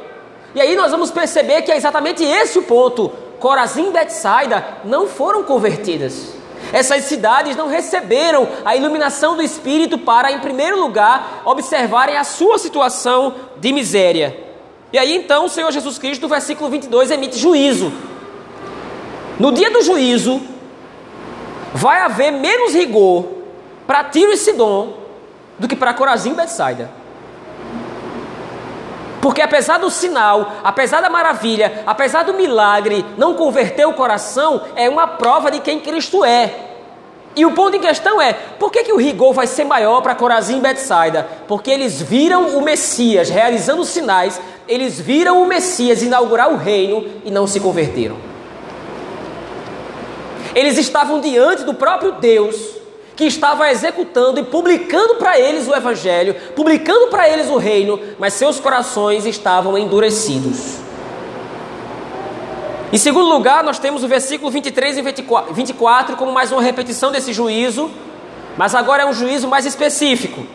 E 0.54 0.60
aí 0.60 0.76
nós 0.76 0.92
vamos 0.92 1.10
perceber 1.10 1.62
que 1.62 1.72
é 1.72 1.78
exatamente 1.78 2.22
esse 2.22 2.60
o 2.60 2.64
ponto. 2.64 3.10
Corazim 3.40 3.90
e 3.90 3.92
Betsaida 3.92 4.66
não 4.84 5.08
foram 5.08 5.44
convertidas. 5.44 6.37
Essas 6.74 7.06
cidades 7.06 7.56
não 7.56 7.68
receberam 7.68 8.48
a 8.66 8.76
iluminação 8.76 9.36
do 9.36 9.42
Espírito 9.42 9.98
para, 9.98 10.32
em 10.32 10.40
primeiro 10.40 10.80
lugar, 10.80 11.42
observarem 11.46 12.18
a 12.18 12.24
sua 12.24 12.58
situação 12.58 13.34
de 13.58 13.72
miséria. 13.72 14.38
E 14.92 14.98
aí 14.98 15.16
então 15.16 15.46
o 15.46 15.50
Senhor 15.50 15.72
Jesus 15.72 15.98
Cristo, 15.98 16.22
no 16.24 16.28
versículo 16.28 16.70
22, 16.70 17.12
emite 17.12 17.38
juízo. 17.38 17.92
No 19.40 19.52
dia 19.52 19.70
do 19.70 19.82
juízo, 19.82 20.42
vai 21.74 22.02
haver 22.02 22.32
menos 22.32 22.74
rigor 22.74 23.26
para 23.86 24.04
Tiro 24.06 24.32
e 24.32 24.38
Sidom 24.38 24.98
do 25.60 25.68
que 25.68 25.76
para 25.76 25.94
Corazim 25.94 26.32
e 26.32 26.36
Betsaida. 26.36 26.90
Porque 29.22 29.42
apesar 29.42 29.80
do 29.80 29.90
sinal, 29.90 30.54
apesar 30.64 31.02
da 31.02 31.10
maravilha, 31.10 31.84
apesar 31.86 32.24
do 32.24 32.34
milagre 32.34 33.06
não 33.18 33.34
converter 33.34 33.88
o 33.88 33.94
coração, 33.94 34.62
é 34.76 34.90
uma 34.90 35.08
prova 35.08 35.50
de 35.50 35.60
quem 35.60 35.80
Cristo 35.80 36.24
é. 36.24 36.54
E 37.36 37.46
o 37.46 37.52
ponto 37.52 37.76
em 37.76 37.80
questão 37.80 38.20
é, 38.20 38.34
por 38.34 38.72
que, 38.72 38.84
que 38.84 38.92
o 38.92 38.98
rigor 38.98 39.32
vai 39.32 39.46
ser 39.46 39.64
maior 39.64 40.02
para 40.02 40.16
Corazim 40.16 40.58
e 40.58 40.62
Betsaida? 40.62 41.28
Porque 41.48 41.70
eles 41.70 42.02
viram 42.02 42.58
o 42.58 42.64
Messias 42.64 43.30
realizando 43.30 43.86
sinais, 43.86 44.42
eles 44.68 45.00
viram 45.00 45.42
o 45.44 45.46
Messias 45.46 46.02
inaugurar 46.02 46.52
o 46.52 46.58
reino 46.58 47.06
e 47.24 47.30
não 47.30 47.46
se 47.46 47.60
converteram. 47.60 48.18
Eles 50.56 50.80
estavam 50.80 51.20
diante 51.20 51.64
do 51.64 51.76
próprio 51.76 52.14
Deus, 52.14 52.56
que 53.18 53.26
estava 53.26 53.70
executando 53.72 54.40
e 54.40 54.44
publicando 54.44 55.16
para 55.16 55.40
eles 55.40 55.68
o 55.68 55.76
Evangelho, 55.76 56.36
publicando 56.56 57.08
para 57.08 57.28
eles 57.28 57.50
o 57.50 57.58
reino, 57.58 58.00
mas 58.20 58.36
seus 58.36 58.60
corações 58.60 59.26
estavam 59.26 59.76
endurecidos. 59.76 60.78
Em 62.94 62.98
segundo 62.98 63.28
lugar, 63.28 63.64
nós 63.64 63.80
temos 63.80 64.04
o 64.04 64.08
versículo 64.08 64.52
23 64.52 65.00
e 65.00 65.02
24 65.02 66.16
como 66.16 66.32
mais 66.32 66.52
uma 66.52 66.62
repetição 66.62 67.12
desse 67.12 67.34
juízo, 67.34 67.90
mas 68.56 68.76
agora 68.76 69.02
é 69.02 69.06
um 69.08 69.14
juízo 69.14 69.48
mais 69.48 69.66
específico 69.66 70.46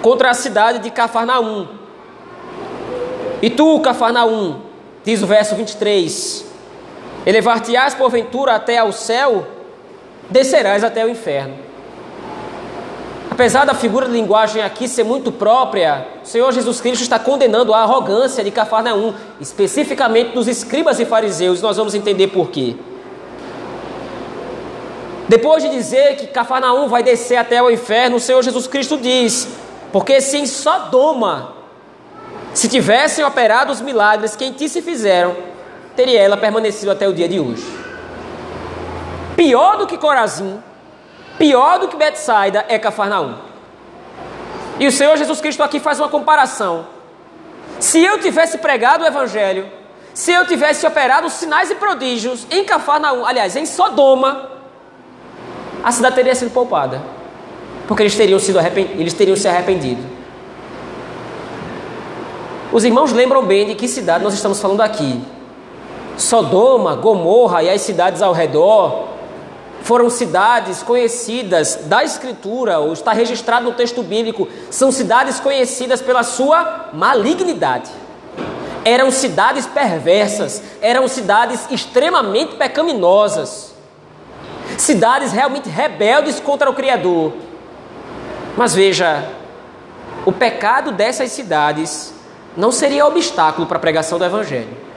contra 0.00 0.30
a 0.30 0.34
cidade 0.34 0.78
de 0.78 0.90
Cafarnaum. 0.90 1.68
E 3.42 3.50
tu, 3.50 3.78
Cafarnaum, 3.80 4.62
diz 5.04 5.22
o 5.22 5.26
verso 5.26 5.54
23: 5.54 6.46
Elevar-te-ás 7.26 7.94
porventura 7.94 8.54
até 8.54 8.78
ao 8.78 8.92
céu? 8.92 9.57
Descerás 10.30 10.84
até 10.84 11.04
o 11.04 11.08
inferno. 11.08 11.54
Apesar 13.30 13.64
da 13.64 13.72
figura 13.72 14.06
de 14.06 14.12
linguagem 14.12 14.62
aqui 14.62 14.88
ser 14.88 15.04
muito 15.04 15.30
própria, 15.30 16.08
o 16.24 16.26
Senhor 16.26 16.50
Jesus 16.52 16.80
Cristo 16.80 17.02
está 17.02 17.20
condenando 17.20 17.72
a 17.72 17.82
arrogância 17.82 18.42
de 18.42 18.50
Cafarnaum, 18.50 19.14
especificamente 19.40 20.32
dos 20.32 20.48
escribas 20.48 20.98
e 20.98 21.04
fariseus, 21.04 21.62
nós 21.62 21.76
vamos 21.76 21.94
entender 21.94 22.26
por 22.26 22.50
quê. 22.50 22.74
Depois 25.28 25.62
de 25.62 25.68
dizer 25.68 26.16
que 26.16 26.26
Cafarnaum 26.26 26.88
vai 26.88 27.02
descer 27.02 27.36
até 27.36 27.62
o 27.62 27.70
inferno, 27.70 28.16
o 28.16 28.20
Senhor 28.20 28.42
Jesus 28.42 28.66
Cristo 28.66 28.96
diz: 28.96 29.46
Porque 29.92 30.20
se 30.20 30.38
em 30.38 30.46
Sodoma 30.46 31.54
se 32.52 32.66
tivessem 32.66 33.24
operado 33.24 33.70
os 33.70 33.80
milagres 33.80 34.34
que 34.34 34.44
em 34.44 34.52
ti 34.52 34.68
se 34.68 34.82
fizeram, 34.82 35.36
teria 35.94 36.18
ela 36.18 36.36
permanecido 36.36 36.90
até 36.90 37.06
o 37.06 37.12
dia 37.12 37.28
de 37.28 37.38
hoje. 37.38 37.87
Pior 39.38 39.76
do 39.76 39.86
que 39.86 39.96
Corazim, 39.96 40.60
pior 41.38 41.78
do 41.78 41.86
que 41.86 41.96
Betsaida 41.96 42.64
é 42.68 42.76
Cafarnaum. 42.76 43.36
E 44.80 44.86
o 44.88 44.90
Senhor 44.90 45.16
Jesus 45.16 45.40
Cristo 45.40 45.62
aqui 45.62 45.78
faz 45.78 46.00
uma 46.00 46.08
comparação. 46.08 46.88
Se 47.78 48.04
eu 48.04 48.18
tivesse 48.18 48.58
pregado 48.58 49.04
o 49.04 49.06
Evangelho, 49.06 49.70
se 50.12 50.32
eu 50.32 50.44
tivesse 50.44 50.84
operado 50.84 51.30
sinais 51.30 51.70
e 51.70 51.76
prodígios 51.76 52.48
em 52.50 52.64
Cafarnaum, 52.64 53.24
aliás, 53.24 53.54
em 53.54 53.64
Sodoma, 53.64 54.50
a 55.84 55.92
cidade 55.92 56.16
teria 56.16 56.34
sido 56.34 56.50
poupada. 56.50 57.00
Porque 57.86 58.02
eles 58.02 58.16
teriam, 58.16 58.40
sido 58.40 58.58
eles 58.58 59.14
teriam 59.14 59.36
se 59.36 59.46
arrependido. 59.46 60.02
Os 62.72 62.84
irmãos 62.84 63.12
lembram 63.12 63.44
bem 63.44 63.66
de 63.66 63.76
que 63.76 63.86
cidade 63.86 64.24
nós 64.24 64.34
estamos 64.34 64.60
falando 64.60 64.80
aqui. 64.80 65.22
Sodoma, 66.16 66.96
Gomorra 66.96 67.62
e 67.62 67.70
as 67.70 67.82
cidades 67.82 68.20
ao 68.20 68.32
redor 68.32 69.16
foram 69.82 70.10
cidades 70.10 70.82
conhecidas 70.82 71.80
da 71.84 72.04
Escritura, 72.04 72.78
ou 72.78 72.92
está 72.92 73.12
registrado 73.12 73.64
no 73.64 73.72
texto 73.72 74.02
bíblico, 74.02 74.48
são 74.70 74.92
cidades 74.92 75.40
conhecidas 75.40 76.02
pela 76.02 76.22
sua 76.22 76.90
malignidade. 76.92 77.90
Eram 78.84 79.10
cidades 79.10 79.66
perversas, 79.66 80.62
eram 80.80 81.06
cidades 81.08 81.66
extremamente 81.70 82.56
pecaminosas, 82.56 83.74
cidades 84.76 85.32
realmente 85.32 85.68
rebeldes 85.68 86.40
contra 86.40 86.70
o 86.70 86.74
Criador. 86.74 87.32
Mas 88.56 88.74
veja, 88.74 89.24
o 90.24 90.32
pecado 90.32 90.92
dessas 90.92 91.32
cidades 91.32 92.12
não 92.56 92.72
seria 92.72 93.06
obstáculo 93.06 93.66
para 93.66 93.78
a 93.78 93.80
pregação 93.80 94.18
do 94.18 94.24
Evangelho 94.24 94.87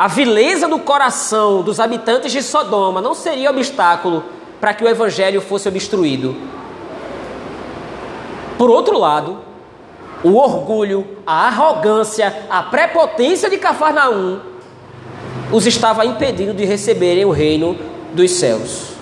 a 0.00 0.08
vileza 0.08 0.66
do 0.66 0.78
coração 0.78 1.60
dos 1.60 1.78
habitantes 1.78 2.32
de 2.32 2.42
Sodoma 2.42 3.02
não 3.02 3.12
seria 3.12 3.50
obstáculo 3.50 4.24
para 4.58 4.72
que 4.72 4.82
o 4.82 4.88
evangelho 4.88 5.42
fosse 5.42 5.68
obstruído. 5.68 6.34
Por 8.56 8.70
outro 8.70 8.98
lado, 8.98 9.40
o 10.24 10.36
orgulho, 10.36 11.06
a 11.26 11.48
arrogância, 11.48 12.34
a 12.48 12.62
prepotência 12.62 13.50
de 13.50 13.58
Cafarnaum 13.58 14.40
os 15.52 15.66
estava 15.66 16.06
impedindo 16.06 16.54
de 16.54 16.64
receberem 16.64 17.26
o 17.26 17.30
reino 17.30 17.76
dos 18.14 18.30
céus. 18.30 18.94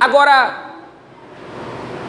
Agora, 0.00 0.76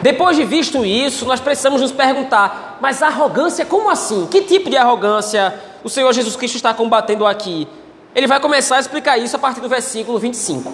depois 0.00 0.38
de 0.38 0.44
visto 0.44 0.86
isso, 0.86 1.26
nós 1.26 1.40
precisamos 1.40 1.82
nos 1.82 1.92
perguntar: 1.92 2.78
mas 2.80 3.02
arrogância, 3.02 3.66
como 3.66 3.90
assim? 3.90 4.26
Que 4.30 4.40
tipo 4.40 4.70
de 4.70 4.78
arrogância 4.78 5.73
o 5.84 5.88
Senhor 5.90 6.10
Jesus 6.12 6.34
Cristo 6.34 6.56
está 6.56 6.72
combatendo 6.72 7.26
aqui? 7.26 7.68
Ele 8.14 8.26
vai 8.26 8.40
começar 8.40 8.76
a 8.76 8.80
explicar 8.80 9.18
isso 9.18 9.36
a 9.36 9.38
partir 9.38 9.60
do 9.60 9.68
versículo 9.68 10.18
25. 10.18 10.72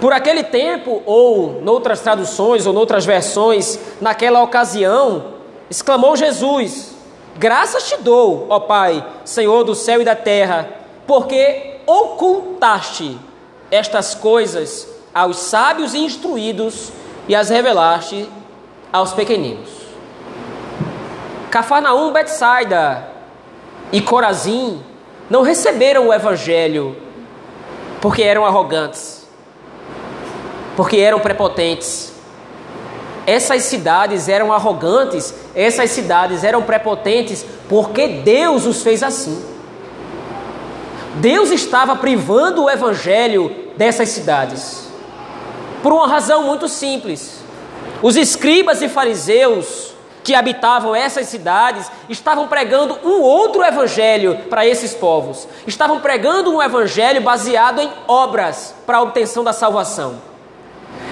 Por 0.00 0.12
aquele 0.12 0.44
tempo, 0.44 1.02
ou 1.06 1.60
noutras 1.62 2.00
traduções, 2.00 2.66
ou 2.66 2.72
noutras 2.72 3.04
versões, 3.06 3.78
naquela 4.00 4.42
ocasião, 4.42 5.34
exclamou 5.70 6.14
Jesus: 6.14 6.94
Graças 7.36 7.88
te 7.88 7.96
dou, 7.96 8.46
ó 8.50 8.60
Pai, 8.60 9.04
Senhor 9.24 9.64
do 9.64 9.74
céu 9.74 10.02
e 10.02 10.04
da 10.04 10.14
terra, 10.14 10.68
porque 11.06 11.78
ocultaste 11.86 13.18
estas 13.70 14.14
coisas 14.14 14.86
aos 15.14 15.38
sábios 15.38 15.94
e 15.94 15.98
instruídos 15.98 16.92
e 17.26 17.34
as 17.34 17.48
revelaste 17.48 18.28
aos 18.92 19.12
pequeninos. 19.12 19.70
Cafarnaum, 21.50 22.12
Betsaida, 22.12 23.17
e 23.92 24.00
Corazim 24.00 24.80
não 25.30 25.42
receberam 25.42 26.08
o 26.08 26.14
evangelho 26.14 26.96
porque 28.00 28.22
eram 28.22 28.44
arrogantes, 28.44 29.26
porque 30.76 30.98
eram 30.98 31.20
prepotentes, 31.20 32.12
Essas 33.26 33.64
cidades 33.64 34.26
eram 34.26 34.54
arrogantes, 34.54 35.34
essas 35.54 35.90
cidades 35.90 36.44
eram 36.44 36.62
prepotentes, 36.62 37.44
porque 37.68 38.08
Deus 38.08 38.64
os 38.64 38.82
fez 38.82 39.02
assim. 39.02 39.44
Deus 41.16 41.50
estava 41.50 41.94
privando 41.96 42.64
o 42.64 42.70
evangelho 42.70 43.54
dessas 43.76 44.08
cidades. 44.08 44.88
Por 45.82 45.92
uma 45.92 46.08
razão 46.08 46.44
muito 46.44 46.68
simples. 46.68 47.40
Os 48.00 48.16
escribas 48.16 48.80
e 48.80 48.88
fariseus 48.88 49.87
que 50.22 50.34
habitavam 50.34 50.94
essas 50.94 51.26
cidades 51.26 51.90
estavam 52.08 52.48
pregando 52.48 52.98
um 53.04 53.20
outro 53.20 53.62
evangelho 53.64 54.38
para 54.50 54.66
esses 54.66 54.94
povos. 54.94 55.48
Estavam 55.66 56.00
pregando 56.00 56.54
um 56.54 56.62
evangelho 56.62 57.20
baseado 57.20 57.80
em 57.80 57.90
obras 58.06 58.74
para 58.86 58.98
a 58.98 59.02
obtenção 59.02 59.42
da 59.42 59.52
salvação. 59.52 60.28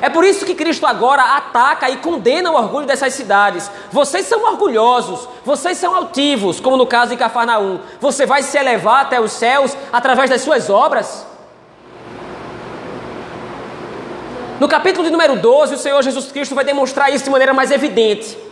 É 0.02 0.10
por 0.10 0.24
isso 0.24 0.44
que 0.44 0.54
Cristo 0.54 0.84
agora 0.84 1.22
ataca 1.22 1.88
e 1.88 1.96
condena 1.96 2.50
o 2.50 2.54
orgulho 2.54 2.86
dessas 2.86 3.14
cidades. 3.14 3.70
Vocês 3.90 4.26
são 4.26 4.44
orgulhosos, 4.44 5.26
vocês 5.44 5.78
são 5.78 5.94
altivos, 5.94 6.60
como 6.60 6.76
no 6.76 6.86
caso 6.86 7.12
de 7.12 7.16
Cafarnaum. 7.16 7.80
Você 8.00 8.26
vai 8.26 8.42
se 8.42 8.58
elevar 8.58 9.02
até 9.02 9.20
os 9.20 9.32
céus 9.32 9.76
através 9.92 10.28
das 10.28 10.42
suas 10.42 10.68
obras? 10.68 11.26
No 14.60 14.68
capítulo 14.68 15.04
de 15.04 15.10
número 15.10 15.36
12, 15.36 15.74
o 15.74 15.78
Senhor 15.78 16.02
Jesus 16.02 16.32
Cristo 16.32 16.54
vai 16.54 16.64
demonstrar 16.64 17.12
isso 17.12 17.24
de 17.24 17.30
maneira 17.30 17.52
mais 17.52 17.70
evidente. 17.70 18.45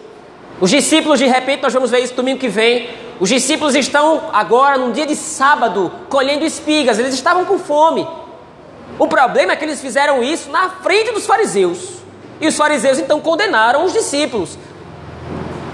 Os 0.61 0.71
discípulos, 0.71 1.19
de 1.19 1.27
repente, 1.27 1.63
nós 1.63 1.73
vamos 1.73 1.91
ver 1.91 2.01
isso 2.01 2.15
domingo 2.15 2.39
que 2.39 2.49
vem. 2.49 2.89
Os 3.19 3.29
discípulos 3.29 3.75
estão 3.75 4.31
agora, 4.33 4.79
num 4.79 4.93
dia 4.93 5.07
de 5.07 5.17
sábado, 5.17 5.91
colhendo 6.09 6.45
espigas. 6.45 6.99
Eles 6.99 7.15
estavam 7.15 7.45
com 7.45 7.59
fome. 7.59 8.07
O 8.99 9.07
problema 9.09 9.53
é 9.53 9.57
que 9.57 9.65
eles 9.65 9.81
fizeram 9.81 10.23
isso 10.23 10.51
na 10.51 10.71
frente 10.71 11.13
dos 11.13 11.27
fariseus. 11.27 11.95
E 12.41 12.47
os 12.47 12.57
fariseus 12.57 12.99
então 12.99 13.21
condenaram 13.21 13.85
os 13.85 13.93
discípulos. 13.93 14.57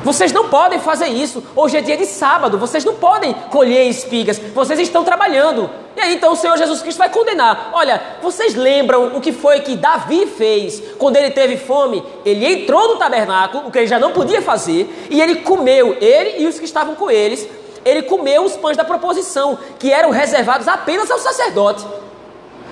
Vocês 0.02 0.32
não 0.32 0.48
podem 0.48 0.78
fazer 0.78 1.08
isso. 1.08 1.42
Hoje 1.54 1.76
é 1.76 1.80
dia 1.80 1.96
de 1.96 2.06
sábado. 2.06 2.56
Vocês 2.56 2.84
não 2.84 2.94
podem 2.94 3.34
colher 3.50 3.86
espigas. 3.86 4.38
Vocês 4.38 4.80
estão 4.80 5.04
trabalhando. 5.04 5.68
E 5.94 6.00
aí 6.00 6.14
então 6.14 6.32
o 6.32 6.36
Senhor 6.36 6.56
Jesus 6.56 6.80
Cristo 6.80 6.98
vai 6.98 7.10
condenar. 7.10 7.70
Olha, 7.74 8.00
vocês 8.22 8.54
lembram 8.54 9.16
o 9.16 9.20
que 9.20 9.32
foi 9.32 9.60
que 9.60 9.76
Davi 9.76 10.26
fez 10.26 10.82
quando 10.98 11.16
ele 11.16 11.30
teve 11.30 11.58
fome? 11.58 12.02
Ele 12.24 12.46
entrou 12.46 12.88
no 12.88 12.96
tabernáculo, 12.96 13.68
o 13.68 13.70
que 13.70 13.78
ele 13.78 13.86
já 13.86 13.98
não 13.98 14.12
podia 14.12 14.40
fazer, 14.40 15.08
e 15.10 15.20
ele 15.20 15.36
comeu, 15.36 15.96
ele 16.00 16.42
e 16.42 16.46
os 16.46 16.58
que 16.58 16.64
estavam 16.64 16.94
com 16.94 17.10
eles, 17.10 17.46
ele 17.84 18.02
comeu 18.02 18.44
os 18.44 18.56
pães 18.56 18.76
da 18.76 18.84
proposição, 18.84 19.58
que 19.78 19.92
eram 19.92 20.10
reservados 20.10 20.66
apenas 20.68 21.10
ao 21.10 21.18
sacerdote. 21.18 21.84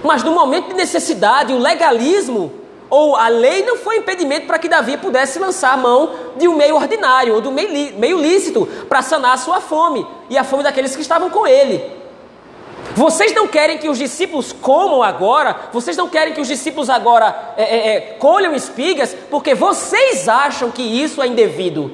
Mas 0.03 0.23
no 0.23 0.33
momento 0.33 0.69
de 0.69 0.75
necessidade, 0.75 1.53
o 1.53 1.59
legalismo 1.59 2.53
ou 2.91 3.17
a 3.17 3.29
lei 3.29 3.65
não 3.65 3.77
foi 3.77 3.99
impedimento 3.99 4.47
para 4.47 4.59
que 4.59 4.69
Davi 4.69 4.97
pudesse 4.97 5.39
lançar 5.39 5.73
a 5.73 5.77
mão 5.77 6.11
de 6.37 6.49
um 6.49 6.57
meio 6.57 6.77
ordinário 6.77 7.35
ou 7.35 7.41
do 7.41 7.53
meio, 7.53 7.99
meio 7.99 8.19
lícito 8.19 8.67
para 8.89 9.03
sanar 9.03 9.35
a 9.35 9.37
sua 9.37 9.61
fome 9.61 10.07
e 10.31 10.39
a 10.39 10.45
fome 10.45 10.63
daqueles 10.63 10.97
que 10.97 11.03
estavam 11.03 11.29
com 11.29 11.47
ele. 11.47 11.99
Vocês 12.95 13.35
não 13.35 13.47
querem 13.47 13.79
que 13.79 13.89
os 13.89 13.99
discípulos 13.99 14.53
comam 14.53 15.03
agora, 15.03 15.55
vocês 15.73 15.97
não 15.97 16.09
querem 16.09 16.33
que 16.33 16.41
os 16.41 16.49
discípulos 16.49 16.89
agora 16.89 17.55
é, 17.57 17.63
é, 17.63 17.89
é, 17.89 18.01
colham 18.19 18.55
espigas, 18.55 19.15
porque 19.31 19.55
vocês 19.55 20.29
acham 20.29 20.71
que 20.71 20.83
isso 20.83 21.23
é 21.23 21.27
indevido. 21.27 21.93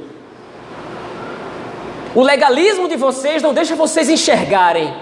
O 2.15 2.23
legalismo 2.23 2.89
de 2.89 2.97
vocês 2.97 3.43
não 3.43 3.53
deixa 3.53 3.75
vocês 3.75 4.09
enxergarem 4.09 4.95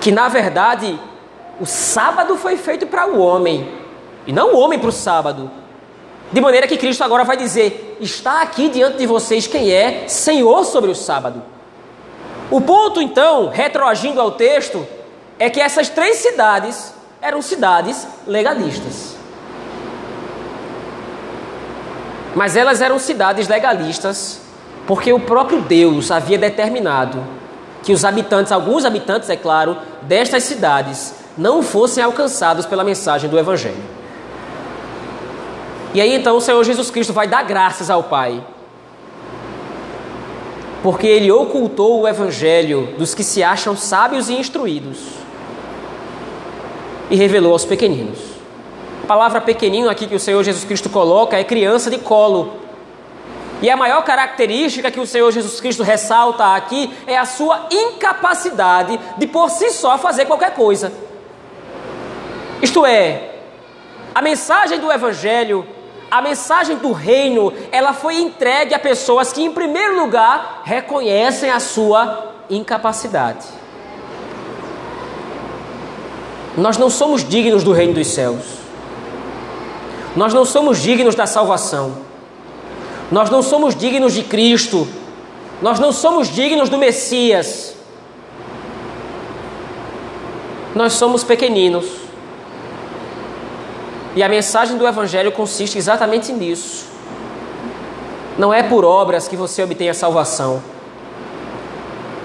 que, 0.00 0.10
na 0.10 0.28
verdade, 0.28 0.98
o 1.60 1.66
sábado 1.66 2.36
foi 2.36 2.56
feito 2.56 2.86
para 2.86 3.06
o 3.06 3.18
homem, 3.18 3.68
e 4.26 4.32
não 4.32 4.54
o 4.54 4.58
homem 4.58 4.78
para 4.78 4.88
o 4.88 4.92
sábado. 4.92 5.50
De 6.32 6.40
maneira 6.40 6.66
que 6.66 6.76
Cristo 6.76 7.04
agora 7.04 7.24
vai 7.24 7.36
dizer: 7.36 7.96
está 8.00 8.42
aqui 8.42 8.68
diante 8.68 8.98
de 8.98 9.06
vocês 9.06 9.46
quem 9.46 9.70
é 9.70 10.08
Senhor 10.08 10.64
sobre 10.64 10.90
o 10.90 10.94
sábado. 10.94 11.42
O 12.50 12.60
ponto, 12.60 13.00
então, 13.00 13.48
retroagindo 13.48 14.20
ao 14.20 14.32
texto, 14.32 14.86
é 15.38 15.50
que 15.50 15.60
essas 15.60 15.88
três 15.88 16.16
cidades 16.16 16.94
eram 17.20 17.42
cidades 17.42 18.06
legalistas. 18.26 19.16
Mas 22.34 22.56
elas 22.56 22.80
eram 22.80 22.98
cidades 22.98 23.48
legalistas 23.48 24.40
porque 24.86 25.12
o 25.12 25.18
próprio 25.18 25.62
Deus 25.62 26.10
havia 26.10 26.38
determinado 26.38 27.24
que 27.82 27.92
os 27.92 28.04
habitantes, 28.04 28.52
alguns 28.52 28.84
habitantes, 28.84 29.30
é 29.30 29.36
claro, 29.36 29.76
destas 30.02 30.44
cidades 30.44 31.14
não 31.36 31.62
fossem 31.62 32.02
alcançados 32.02 32.66
pela 32.66 32.84
mensagem 32.84 33.28
do 33.28 33.38
Evangelho. 33.38 33.95
E 35.96 36.00
aí 36.02 36.14
então 36.14 36.36
o 36.36 36.42
Senhor 36.42 36.62
Jesus 36.62 36.90
Cristo 36.90 37.14
vai 37.14 37.26
dar 37.26 37.42
graças 37.44 37.88
ao 37.88 38.02
Pai, 38.02 38.44
porque 40.82 41.06
ele 41.06 41.32
ocultou 41.32 42.02
o 42.02 42.06
Evangelho 42.06 42.92
dos 42.98 43.14
que 43.14 43.24
se 43.24 43.42
acham 43.42 43.74
sábios 43.74 44.28
e 44.28 44.34
instruídos 44.34 44.98
e 47.08 47.16
revelou 47.16 47.52
aos 47.52 47.64
pequeninos. 47.64 48.18
A 49.04 49.06
palavra 49.06 49.40
pequenino 49.40 49.88
aqui 49.88 50.06
que 50.06 50.14
o 50.14 50.20
Senhor 50.20 50.44
Jesus 50.44 50.66
Cristo 50.66 50.90
coloca 50.90 51.38
é 51.38 51.42
criança 51.42 51.88
de 51.88 51.96
colo. 51.96 52.52
E 53.62 53.70
a 53.70 53.76
maior 53.78 54.04
característica 54.04 54.90
que 54.90 55.00
o 55.00 55.06
Senhor 55.06 55.32
Jesus 55.32 55.62
Cristo 55.62 55.82
ressalta 55.82 56.54
aqui 56.54 56.92
é 57.06 57.16
a 57.16 57.24
sua 57.24 57.68
incapacidade 57.70 59.00
de 59.16 59.26
por 59.26 59.48
si 59.48 59.70
só 59.70 59.96
fazer 59.96 60.26
qualquer 60.26 60.52
coisa. 60.52 60.92
Isto 62.60 62.84
é, 62.84 63.30
a 64.14 64.20
mensagem 64.20 64.78
do 64.78 64.92
Evangelho, 64.92 65.66
a 66.10 66.22
mensagem 66.22 66.76
do 66.76 66.92
reino, 66.92 67.52
ela 67.72 67.92
foi 67.92 68.16
entregue 68.16 68.74
a 68.74 68.78
pessoas 68.78 69.32
que, 69.32 69.42
em 69.42 69.50
primeiro 69.50 69.98
lugar, 69.98 70.62
reconhecem 70.64 71.50
a 71.50 71.60
sua 71.60 72.34
incapacidade. 72.48 73.46
Nós 76.56 76.78
não 76.78 76.88
somos 76.88 77.28
dignos 77.28 77.62
do 77.62 77.72
reino 77.72 77.92
dos 77.92 78.06
céus. 78.06 78.44
Nós 80.14 80.32
não 80.32 80.44
somos 80.44 80.80
dignos 80.80 81.14
da 81.14 81.26
salvação. 81.26 81.98
Nós 83.10 83.28
não 83.28 83.42
somos 83.42 83.74
dignos 83.74 84.14
de 84.14 84.22
Cristo. 84.22 84.88
Nós 85.60 85.78
não 85.78 85.92
somos 85.92 86.28
dignos 86.28 86.68
do 86.68 86.78
Messias. 86.78 87.74
Nós 90.74 90.94
somos 90.94 91.22
pequeninos. 91.22 92.05
E 94.16 94.22
a 94.22 94.28
mensagem 94.30 94.78
do 94.78 94.88
Evangelho 94.88 95.30
consiste 95.30 95.76
exatamente 95.76 96.32
nisso. 96.32 96.86
Não 98.38 98.52
é 98.52 98.62
por 98.62 98.82
obras 98.82 99.28
que 99.28 99.36
você 99.36 99.62
obtém 99.62 99.90
a 99.90 99.94
salvação. 99.94 100.62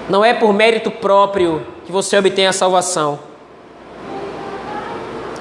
Não 0.10 0.23
é 0.23 0.34
por 0.34 0.54
mérito 0.54 0.89
próprio 0.89 1.67
que 1.86 1.91
você 1.91 2.17
obtém 2.17 2.47
a 2.47 2.54
salvação. 2.54 3.19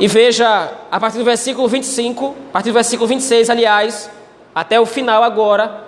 E 0.00 0.08
veja, 0.08 0.72
a 0.90 0.98
partir 0.98 1.18
do 1.18 1.24
versículo 1.24 1.68
25, 1.68 2.34
a 2.48 2.52
partir 2.54 2.70
do 2.70 2.74
versículo 2.74 3.06
26, 3.06 3.48
aliás, 3.48 4.10
até 4.52 4.80
o 4.80 4.86
final 4.86 5.22
agora, 5.22 5.84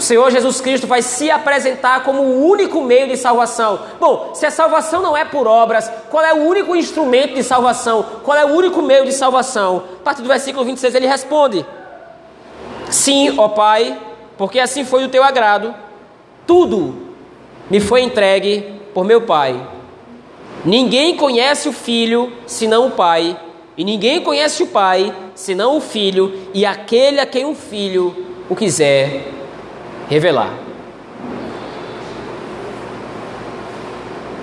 o 0.00 0.02
Senhor 0.02 0.30
Jesus 0.30 0.62
Cristo 0.62 0.86
vai 0.86 1.02
se 1.02 1.30
apresentar 1.30 2.02
como 2.04 2.22
o 2.22 2.48
único 2.48 2.80
meio 2.80 3.06
de 3.06 3.18
salvação. 3.18 3.80
Bom, 4.00 4.30
se 4.34 4.46
a 4.46 4.50
salvação 4.50 5.02
não 5.02 5.14
é 5.14 5.26
por 5.26 5.46
obras, 5.46 5.92
qual 6.08 6.24
é 6.24 6.32
o 6.32 6.38
único 6.38 6.74
instrumento 6.74 7.34
de 7.34 7.42
salvação? 7.42 8.02
Qual 8.24 8.34
é 8.34 8.42
o 8.42 8.48
único 8.48 8.80
meio 8.80 9.04
de 9.04 9.12
salvação? 9.12 9.84
A 10.00 10.02
partir 10.02 10.22
do 10.22 10.28
versículo 10.28 10.64
26 10.64 10.94
ele 10.94 11.06
responde: 11.06 11.66
Sim, 12.88 13.34
ó 13.36 13.48
Pai, 13.48 13.94
porque 14.38 14.58
assim 14.58 14.86
foi 14.86 15.04
o 15.04 15.10
teu 15.10 15.22
agrado, 15.22 15.74
tudo 16.46 16.94
me 17.68 17.78
foi 17.78 18.00
entregue 18.00 18.80
por 18.94 19.04
meu 19.04 19.20
Pai. 19.20 19.68
Ninguém 20.64 21.14
conhece 21.14 21.68
o 21.68 21.74
Filho 21.74 22.32
senão 22.46 22.86
o 22.86 22.90
Pai, 22.92 23.38
e 23.76 23.84
ninguém 23.84 24.22
conhece 24.22 24.62
o 24.62 24.68
Pai 24.68 25.14
senão 25.34 25.76
o 25.76 25.80
Filho, 25.80 26.32
e 26.54 26.64
aquele 26.64 27.20
a 27.20 27.26
quem 27.26 27.44
o 27.44 27.54
Filho 27.54 28.16
o 28.48 28.56
quiser 28.56 29.39
revelar. 30.10 30.50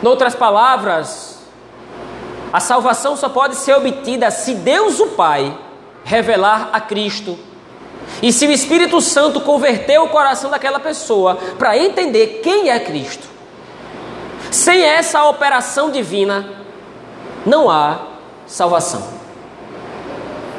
Noutras 0.01 0.33
palavras, 0.33 1.39
a 2.53 2.61
salvação 2.61 3.17
só 3.17 3.27
pode 3.27 3.55
ser 3.55 3.75
obtida 3.75 4.31
se 4.31 4.55
Deus 4.55 5.01
o 5.01 5.07
Pai 5.07 5.55
revelar 6.05 6.69
a 6.71 6.79
Cristo 6.79 7.37
e 8.21 8.31
se 8.31 8.47
o 8.47 8.51
Espírito 8.51 9.01
Santo 9.01 9.41
converter 9.41 9.99
o 9.99 10.07
coração 10.07 10.49
daquela 10.49 10.79
pessoa 10.79 11.35
para 11.59 11.77
entender 11.77 12.39
quem 12.41 12.69
é 12.69 12.79
Cristo. 12.79 13.27
Sem 14.49 14.81
essa 14.81 15.25
operação 15.25 15.91
divina, 15.91 16.49
não 17.45 17.69
há 17.69 17.99
salvação. 18.45 19.05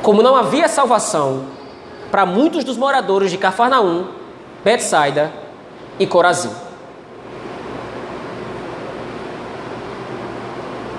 Como 0.03 0.23
não 0.23 0.37
havia 0.37 0.69
salvação 0.69 1.47
para 2.11 2.27
muitos 2.27 2.63
dos 2.63 2.77
moradores 2.77 3.31
de 3.31 3.39
Cafarnaum, 3.39 4.19
Betsaida 4.65 5.33
e 5.99 6.07
Corazim. 6.07 6.51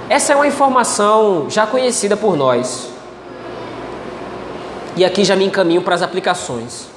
Essa 0.10 0.34
é 0.34 0.36
uma 0.36 0.48
informação 0.48 1.50
já 1.50 1.68
conhecida 1.68 2.18
por 2.18 2.36
nós. 2.36 2.90
E 4.96 5.06
aqui 5.06 5.24
já 5.24 5.36
me 5.36 5.46
encaminho 5.46 5.82
para 5.82 5.96
as 5.96 6.02
aplicações. 6.02 6.88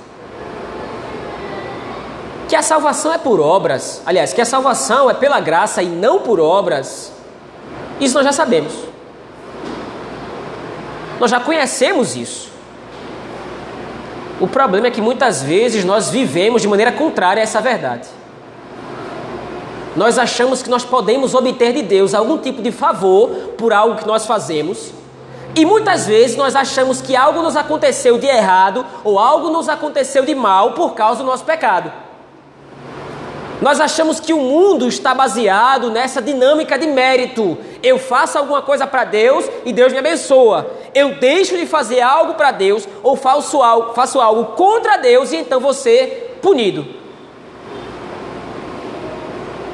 Que 2.48 2.56
a 2.56 2.62
salvação 2.62 3.12
é 3.12 3.18
por 3.18 3.40
obras, 3.40 4.02
aliás, 4.04 4.32
que 4.32 4.40
a 4.40 4.44
salvação 4.44 5.10
é 5.10 5.14
pela 5.14 5.40
graça 5.40 5.82
e 5.82 5.86
não 5.86 6.20
por 6.20 6.40
obras, 6.40 7.12
isso 8.00 8.14
nós 8.14 8.24
já 8.24 8.32
sabemos. 8.32 8.72
Nós 11.18 11.30
já 11.30 11.40
conhecemos 11.40 12.16
isso. 12.16 12.51
O 14.42 14.48
problema 14.48 14.88
é 14.88 14.90
que 14.90 15.00
muitas 15.00 15.40
vezes 15.40 15.84
nós 15.84 16.10
vivemos 16.10 16.62
de 16.62 16.66
maneira 16.66 16.90
contrária 16.90 17.40
a 17.40 17.44
essa 17.44 17.60
verdade. 17.60 18.08
Nós 19.94 20.18
achamos 20.18 20.64
que 20.64 20.68
nós 20.68 20.84
podemos 20.84 21.32
obter 21.32 21.72
de 21.72 21.82
Deus 21.82 22.12
algum 22.12 22.36
tipo 22.38 22.60
de 22.60 22.72
favor 22.72 23.30
por 23.56 23.72
algo 23.72 23.94
que 23.94 24.04
nós 24.04 24.26
fazemos 24.26 24.90
e 25.54 25.64
muitas 25.64 26.08
vezes 26.08 26.36
nós 26.36 26.56
achamos 26.56 27.00
que 27.00 27.14
algo 27.14 27.40
nos 27.40 27.54
aconteceu 27.54 28.18
de 28.18 28.26
errado 28.26 28.84
ou 29.04 29.16
algo 29.16 29.48
nos 29.48 29.68
aconteceu 29.68 30.24
de 30.24 30.34
mal 30.34 30.72
por 30.72 30.92
causa 30.94 31.22
do 31.22 31.26
nosso 31.26 31.44
pecado. 31.44 31.92
Nós 33.60 33.78
achamos 33.78 34.18
que 34.18 34.32
o 34.32 34.38
mundo 34.38 34.88
está 34.88 35.14
baseado 35.14 35.88
nessa 35.88 36.20
dinâmica 36.20 36.76
de 36.76 36.88
mérito. 36.88 37.56
Eu 37.80 37.96
faço 37.96 38.36
alguma 38.36 38.60
coisa 38.60 38.88
para 38.88 39.04
Deus 39.04 39.48
e 39.64 39.72
Deus 39.72 39.92
me 39.92 40.00
abençoa. 40.00 40.68
Eu 40.94 41.14
deixo 41.14 41.56
de 41.56 41.66
fazer 41.66 42.00
algo 42.00 42.34
para 42.34 42.50
Deus 42.50 42.86
ou 43.02 43.16
faço 43.16 43.62
algo, 43.62 43.94
faço 43.94 44.20
algo 44.20 44.56
contra 44.56 44.98
Deus 44.98 45.32
e 45.32 45.36
então 45.36 45.58
vou 45.58 45.72
ser 45.72 46.38
punido. 46.42 46.84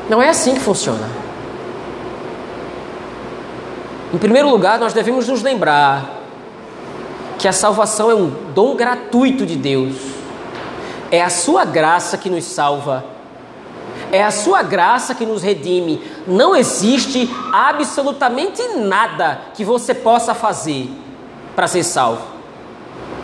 Não 0.09 0.23
é 0.23 0.29
assim 0.29 0.55
que 0.55 0.61
funciona. 0.61 1.09
Em 4.15 4.17
primeiro 4.17 4.49
lugar, 4.49 4.79
nós 4.79 4.93
devemos 4.93 5.29
nos 5.29 5.43
lembrar 5.43 6.19
que 7.39 7.47
a 7.47 7.53
salvação 7.53 8.11
é 8.11 8.15
um 8.15 8.31
dom 8.55 8.75
gratuito 8.75 9.45
de 9.45 9.57
Deus. 9.57 9.97
É 11.11 11.23
a 11.23 11.29
sua 11.29 11.65
graça 11.65 12.17
que 12.17 12.31
nos 12.31 12.45
salva. 12.45 13.05
É 14.11 14.23
a 14.23 14.31
sua 14.31 14.63
graça 14.63 15.15
que 15.15 15.27
nos 15.27 15.43
redime. 15.43 16.03
Não 16.27 16.57
existe 16.57 17.29
absolutamente 17.53 18.63
nada 18.77 19.41
que 19.55 19.65
você 19.65 19.93
possa 19.93 20.33
fazer 20.35 20.89
para 21.59 21.67
ser 21.67 21.83
salvo. 21.83 22.23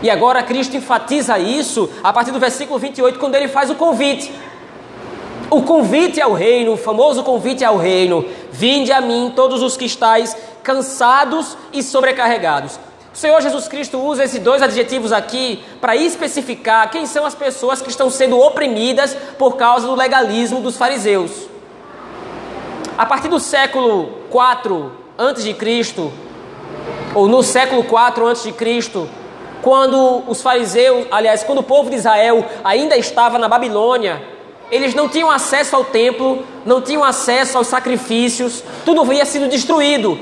E 0.03 0.11
agora 0.11 0.43
Cristo 0.43 0.77
enfatiza 0.77 1.39
isso 1.39 1.89
a 2.03 2.13
partir 2.13 2.33
do 2.33 2.41
versículo 2.41 2.81
28, 2.81 3.17
quando 3.17 3.37
ele 3.37 3.47
faz 3.47 3.71
o 3.71 3.77
convite. 3.77 4.35
O 5.49 5.63
convite 5.63 6.21
ao 6.21 6.33
reino, 6.33 6.73
o 6.73 6.77
famoso 6.77 7.23
convite 7.23 7.65
ao 7.65 7.77
reino: 7.77 8.25
Vinde 8.51 8.91
a 8.91 9.01
mim, 9.01 9.33
todos 9.37 9.63
os 9.63 9.77
que 9.77 9.85
estáis 9.85 10.37
cansados 10.65 11.57
e 11.73 11.81
sobrecarregados. 11.81 12.77
O 13.15 13.17
Senhor 13.17 13.41
Jesus 13.41 13.69
Cristo 13.69 14.01
usa 14.01 14.25
esses 14.25 14.41
dois 14.41 14.63
adjetivos 14.63 15.13
aqui 15.13 15.63
para 15.81 15.95
especificar 15.95 16.91
quem 16.91 17.07
são 17.07 17.25
as 17.25 17.37
pessoas 17.37 17.81
que 17.81 17.89
estão 17.89 18.11
sendo 18.11 18.37
oprimidas 18.41 19.17
por 19.39 19.55
causa 19.57 19.87
do 19.87 19.95
legalismo 19.95 20.61
dos 20.61 20.77
fariseus. 20.77 21.31
A 22.99 23.07
partir 23.07 23.29
do 23.29 23.39
século 23.39 24.07
4 24.29 24.91
antes 25.17 25.45
de 25.45 25.55
Cristo, 25.55 26.13
ou 27.15 27.29
no 27.29 27.43
século 27.43 27.85
4 27.85 28.27
antes 28.27 28.43
de 28.43 28.53
Cristo, 28.53 29.09
quando 29.63 30.23
os 30.29 30.43
fariseus, 30.43 31.07
aliás, 31.11 31.43
quando 31.43 31.59
o 31.59 31.63
povo 31.63 31.89
de 31.89 31.97
Israel 31.97 32.45
ainda 32.63 32.97
estava 32.97 33.39
na 33.39 33.49
Babilônia, 33.49 34.23
eles 34.71 34.95
não 34.95 35.09
tinham 35.09 35.31
acesso 35.31 35.77
ao 35.77 35.85
templo, 35.85 36.45
não 36.67 36.83
tinham 36.83 37.05
acesso 37.05 37.57
aos 37.57 37.67
sacrifícios, 37.67 38.63
tudo 38.85 39.03
havia 39.03 39.25
sido 39.25 39.49
destruído. 39.49 40.19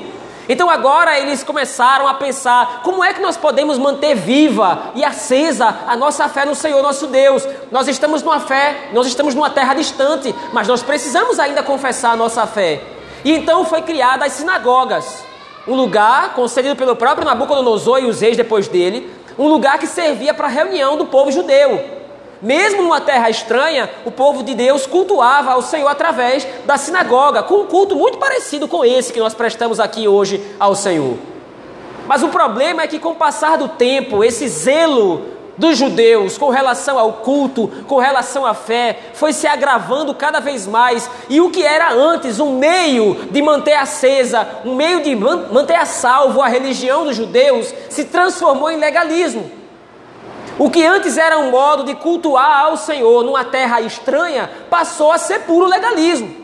Então 0.49 0.69
agora 0.69 1.19
eles 1.19 1.43
começaram 1.43 2.07
a 2.07 2.15
pensar: 2.15 2.83
como 2.83 3.03
é 3.03 3.15
que 3.15 3.23
nós 3.23 3.37
podemos 3.37 3.79
manter 3.79 4.15
viva 4.15 4.93
e 4.95 5.05
acesa 5.05 5.77
a 5.87 5.97
nossa 5.97 6.29
fé 6.29 6.45
no 6.45 6.55
Senhor 6.55 6.83
nosso 6.83 7.07
Deus? 7.07 7.47
Nós 7.71 7.89
estamos 7.89 8.23
numa 8.23 8.41
fé, 8.41 8.91
nós 8.93 9.07
estamos 9.07 9.35
numa 9.35 9.51
terra 9.51 9.75
distante, 9.75 10.35
mas 10.53 10.69
nós 10.69 10.83
precisamos 10.83 11.39
ainda 11.39 11.63
confessar 11.63 12.13
a 12.13 12.17
nossa 12.17 12.47
fé. 12.47 12.83
E 13.25 13.33
então 13.33 13.65
foi 13.65 13.83
criada 13.83 14.25
as 14.25 14.33
sinagogas, 14.33 15.25
um 15.67 15.75
lugar 15.75 16.35
concedido 16.35 16.77
pelo 16.77 16.97
próprio 16.97 17.25
Nabucodonosor 17.25 18.01
e 18.01 18.07
os 18.07 18.21
reis 18.21 18.37
depois 18.37 18.69
dele, 18.69 19.11
um 19.39 19.49
lugar 19.49 19.79
que 19.79 19.87
servia 19.87 20.35
para 20.35 20.49
reunião 20.49 20.97
do 20.97 21.07
povo 21.07 21.31
judeu. 21.31 22.03
Mesmo 22.41 22.83
numa 22.83 23.01
terra 23.01 23.31
estranha, 23.31 23.89
o 24.05 24.11
povo 24.11 24.43
de 24.43 24.55
Deus 24.55 24.85
cultuava 24.85 25.53
ao 25.53 25.63
Senhor 25.63 25.87
através 25.87 26.47
da 26.65 26.77
sinagoga, 26.77 27.43
com 27.43 27.61
um 27.61 27.67
culto 27.67 27.95
muito 27.95 28.19
parecido 28.19 28.67
com 28.67 28.85
esse 28.85 29.13
que 29.13 29.21
nós 29.21 29.33
prestamos 29.33 29.79
aqui 29.79 30.09
hoje 30.09 30.45
ao 30.59 30.75
Senhor. 30.75 31.17
Mas 32.07 32.25
o 32.25 32.29
problema 32.29 32.83
é 32.83 32.89
que, 32.89 32.99
com 32.99 33.11
o 33.11 33.15
passar 33.15 33.57
do 33.57 33.69
tempo, 33.69 34.25
esse 34.25 34.49
zelo 34.49 35.25
dos 35.63 35.79
judeus 35.79 36.37
com 36.37 36.51
relação 36.51 36.99
ao 36.99 37.13
culto, 37.13 37.69
com 37.87 37.97
relação 37.99 38.45
à 38.45 38.53
fé, 38.53 38.99
foi 39.15 39.33
se 39.33 39.47
agravando 39.47 40.13
cada 40.13 40.41
vez 40.41 40.67
mais, 40.67 41.09
e 41.31 41.41
o 41.41 41.53
que 41.53 41.63
era 41.63 41.93
antes 41.93 42.41
um 42.41 42.59
meio 42.59 43.15
de 43.31 43.41
manter 43.41 43.75
acesa, 43.75 44.45
um 44.65 44.75
meio 44.75 45.05
de 45.05 45.15
manter 45.15 45.77
a 45.77 45.87
salvo 45.87 46.43
a 46.43 46.49
religião 46.49 47.05
dos 47.05 47.15
judeus, 47.15 47.73
se 47.89 48.07
transformou 48.07 48.73
em 48.73 48.77
legalismo. 48.77 49.49
O 50.59 50.69
que 50.69 50.85
antes 50.85 51.17
era 51.17 51.39
um 51.39 51.53
modo 51.53 51.85
de 51.85 51.95
cultuar 51.95 52.65
ao 52.65 52.77
Senhor 52.77 53.23
numa 53.23 53.45
terra 53.45 53.81
estranha, 53.81 54.51
passou 54.69 55.13
a 55.13 55.19
ser 55.19 55.43
puro 55.43 55.67
legalismo. 55.67 56.43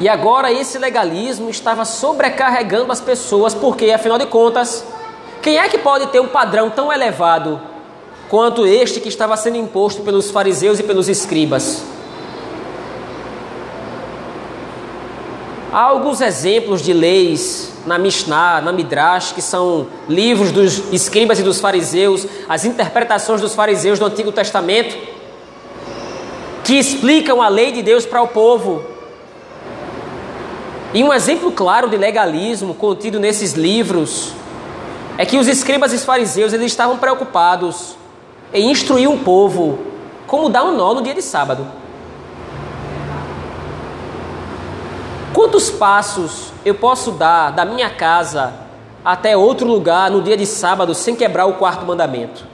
E 0.00 0.08
agora 0.08 0.52
esse 0.52 0.76
legalismo 0.76 1.48
estava 1.48 1.86
sobrecarregando 1.86 2.92
as 2.92 3.00
pessoas, 3.00 3.54
porque 3.54 3.90
afinal 3.90 4.18
de 4.18 4.26
contas, 4.26 4.84
quem 5.44 5.58
é 5.58 5.68
que 5.68 5.76
pode 5.76 6.06
ter 6.06 6.20
um 6.20 6.26
padrão 6.26 6.70
tão 6.70 6.90
elevado 6.90 7.60
quanto 8.30 8.66
este 8.66 8.98
que 8.98 9.10
estava 9.10 9.36
sendo 9.36 9.58
imposto 9.58 10.00
pelos 10.00 10.30
fariseus 10.30 10.80
e 10.80 10.82
pelos 10.82 11.06
escribas? 11.06 11.84
Há 15.70 15.82
alguns 15.82 16.22
exemplos 16.22 16.80
de 16.80 16.94
leis 16.94 17.74
na 17.84 17.98
Mishnah, 17.98 18.62
na 18.62 18.72
Midrash, 18.72 19.32
que 19.32 19.42
são 19.42 19.88
livros 20.08 20.50
dos 20.50 20.90
escribas 20.90 21.38
e 21.38 21.42
dos 21.42 21.60
fariseus, 21.60 22.26
as 22.48 22.64
interpretações 22.64 23.42
dos 23.42 23.54
fariseus 23.54 23.98
do 23.98 24.06
Antigo 24.06 24.32
Testamento, 24.32 24.96
que 26.64 26.78
explicam 26.78 27.42
a 27.42 27.48
lei 27.48 27.70
de 27.70 27.82
Deus 27.82 28.06
para 28.06 28.22
o 28.22 28.28
povo. 28.28 28.82
E 30.94 31.04
um 31.04 31.12
exemplo 31.12 31.52
claro 31.52 31.90
de 31.90 31.98
legalismo 31.98 32.72
contido 32.72 33.20
nesses 33.20 33.52
livros 33.52 34.32
é 35.16 35.24
que 35.24 35.38
os 35.38 35.46
escribas 35.46 35.92
e 35.92 35.96
os 35.96 36.04
fariseus 36.04 36.52
eles 36.52 36.66
estavam 36.66 36.98
preocupados 36.98 37.96
em 38.52 38.70
instruir 38.70 39.08
um 39.08 39.18
povo 39.18 39.78
como 40.26 40.48
dar 40.48 40.64
um 40.64 40.76
nó 40.76 40.94
no 40.94 41.02
dia 41.02 41.14
de 41.14 41.22
sábado. 41.22 41.66
Quantos 45.32 45.70
passos 45.70 46.52
eu 46.64 46.74
posso 46.74 47.12
dar 47.12 47.50
da 47.50 47.64
minha 47.64 47.90
casa 47.90 48.54
até 49.04 49.36
outro 49.36 49.66
lugar 49.66 50.10
no 50.10 50.22
dia 50.22 50.36
de 50.36 50.46
sábado 50.46 50.94
sem 50.94 51.14
quebrar 51.14 51.46
o 51.46 51.54
quarto 51.54 51.84
mandamento? 51.84 52.53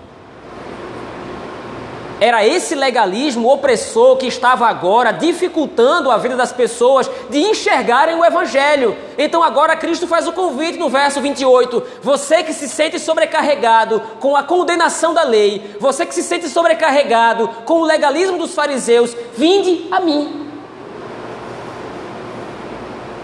Era 2.20 2.46
esse 2.46 2.74
legalismo 2.74 3.50
opressor 3.50 4.18
que 4.18 4.26
estava 4.26 4.66
agora 4.66 5.10
dificultando 5.10 6.10
a 6.10 6.18
vida 6.18 6.36
das 6.36 6.52
pessoas 6.52 7.10
de 7.30 7.38
enxergarem 7.38 8.14
o 8.14 8.22
Evangelho. 8.22 8.94
Então 9.16 9.42
agora 9.42 9.74
Cristo 9.74 10.06
faz 10.06 10.28
o 10.28 10.32
convite 10.32 10.78
no 10.78 10.90
verso 10.90 11.18
28. 11.18 11.82
Você 12.02 12.42
que 12.42 12.52
se 12.52 12.68
sente 12.68 12.98
sobrecarregado 12.98 14.02
com 14.20 14.36
a 14.36 14.42
condenação 14.42 15.14
da 15.14 15.22
lei, 15.22 15.74
você 15.80 16.04
que 16.04 16.14
se 16.14 16.22
sente 16.22 16.46
sobrecarregado 16.46 17.48
com 17.64 17.80
o 17.80 17.84
legalismo 17.86 18.36
dos 18.36 18.54
fariseus, 18.54 19.16
vinde 19.34 19.88
a 19.90 19.98
mim. 19.98 20.46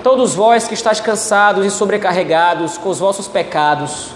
Todos 0.03 0.35
vós 0.35 0.67
que 0.67 0.73
estáis 0.73 1.01
cansados 1.01 1.67
e 1.67 1.71
sobrecarregados 1.71 2.79
com 2.79 2.89
os 2.89 2.99
vossos 2.99 3.29
pecados, 3.29 4.13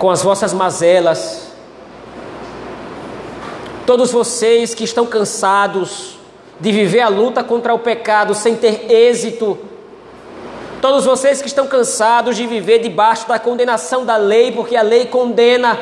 com 0.00 0.10
as 0.10 0.20
vossas 0.20 0.52
mazelas, 0.52 1.45
todos 3.86 4.10
vocês 4.10 4.74
que 4.74 4.82
estão 4.82 5.06
cansados 5.06 6.18
de 6.58 6.72
viver 6.72 7.00
a 7.00 7.08
luta 7.08 7.44
contra 7.44 7.72
o 7.72 7.78
pecado 7.78 8.34
sem 8.34 8.56
ter 8.56 8.90
êxito, 8.90 9.56
todos 10.82 11.04
vocês 11.04 11.40
que 11.40 11.46
estão 11.46 11.68
cansados 11.68 12.36
de 12.36 12.46
viver 12.46 12.80
debaixo 12.80 13.28
da 13.28 13.38
condenação 13.38 14.04
da 14.04 14.16
lei, 14.16 14.50
porque 14.50 14.74
a 14.74 14.82
lei 14.82 15.06
condena, 15.06 15.78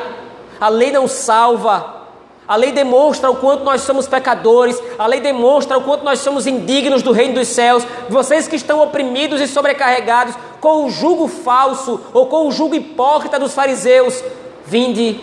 a 0.61 0.69
lei 0.69 0.91
não 0.91 1.07
salva, 1.07 2.03
a 2.47 2.55
lei 2.55 2.71
demonstra 2.71 3.31
o 3.31 3.37
quanto 3.37 3.63
nós 3.63 3.81
somos 3.81 4.07
pecadores, 4.07 4.79
a 4.99 5.07
lei 5.07 5.19
demonstra 5.19 5.75
o 5.75 5.81
quanto 5.81 6.05
nós 6.05 6.19
somos 6.19 6.45
indignos 6.45 7.01
do 7.01 7.11
reino 7.11 7.33
dos 7.33 7.47
céus. 7.47 7.83
Vocês 8.07 8.47
que 8.47 8.55
estão 8.55 8.83
oprimidos 8.83 9.41
e 9.41 9.47
sobrecarregados 9.47 10.35
com 10.61 10.85
o 10.85 10.91
jugo 10.91 11.27
falso 11.27 11.99
ou 12.13 12.27
com 12.27 12.47
o 12.47 12.51
jugo 12.51 12.75
hipócrita 12.75 13.39
dos 13.39 13.55
fariseus, 13.55 14.23
vinde 14.67 15.19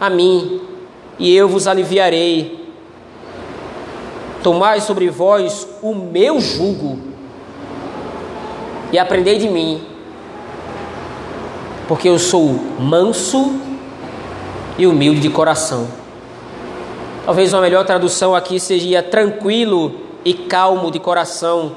a 0.00 0.08
mim 0.08 0.73
e 1.18 1.34
eu 1.34 1.48
vos 1.48 1.66
aliviarei. 1.66 2.64
Tomai 4.42 4.80
sobre 4.80 5.08
vós 5.08 5.66
o 5.82 5.94
meu 5.94 6.40
jugo 6.40 6.98
e 8.92 8.98
aprendei 8.98 9.38
de 9.38 9.48
mim, 9.48 9.82
porque 11.88 12.08
eu 12.08 12.18
sou 12.18 12.60
manso 12.78 13.58
e 14.76 14.86
humilde 14.86 15.20
de 15.20 15.30
coração. 15.30 15.88
Talvez 17.24 17.52
uma 17.54 17.62
melhor 17.62 17.86
tradução 17.86 18.34
aqui 18.34 18.60
seja 18.60 19.02
tranquilo 19.02 20.00
e 20.24 20.34
calmo 20.34 20.90
de 20.90 20.98
coração. 20.98 21.76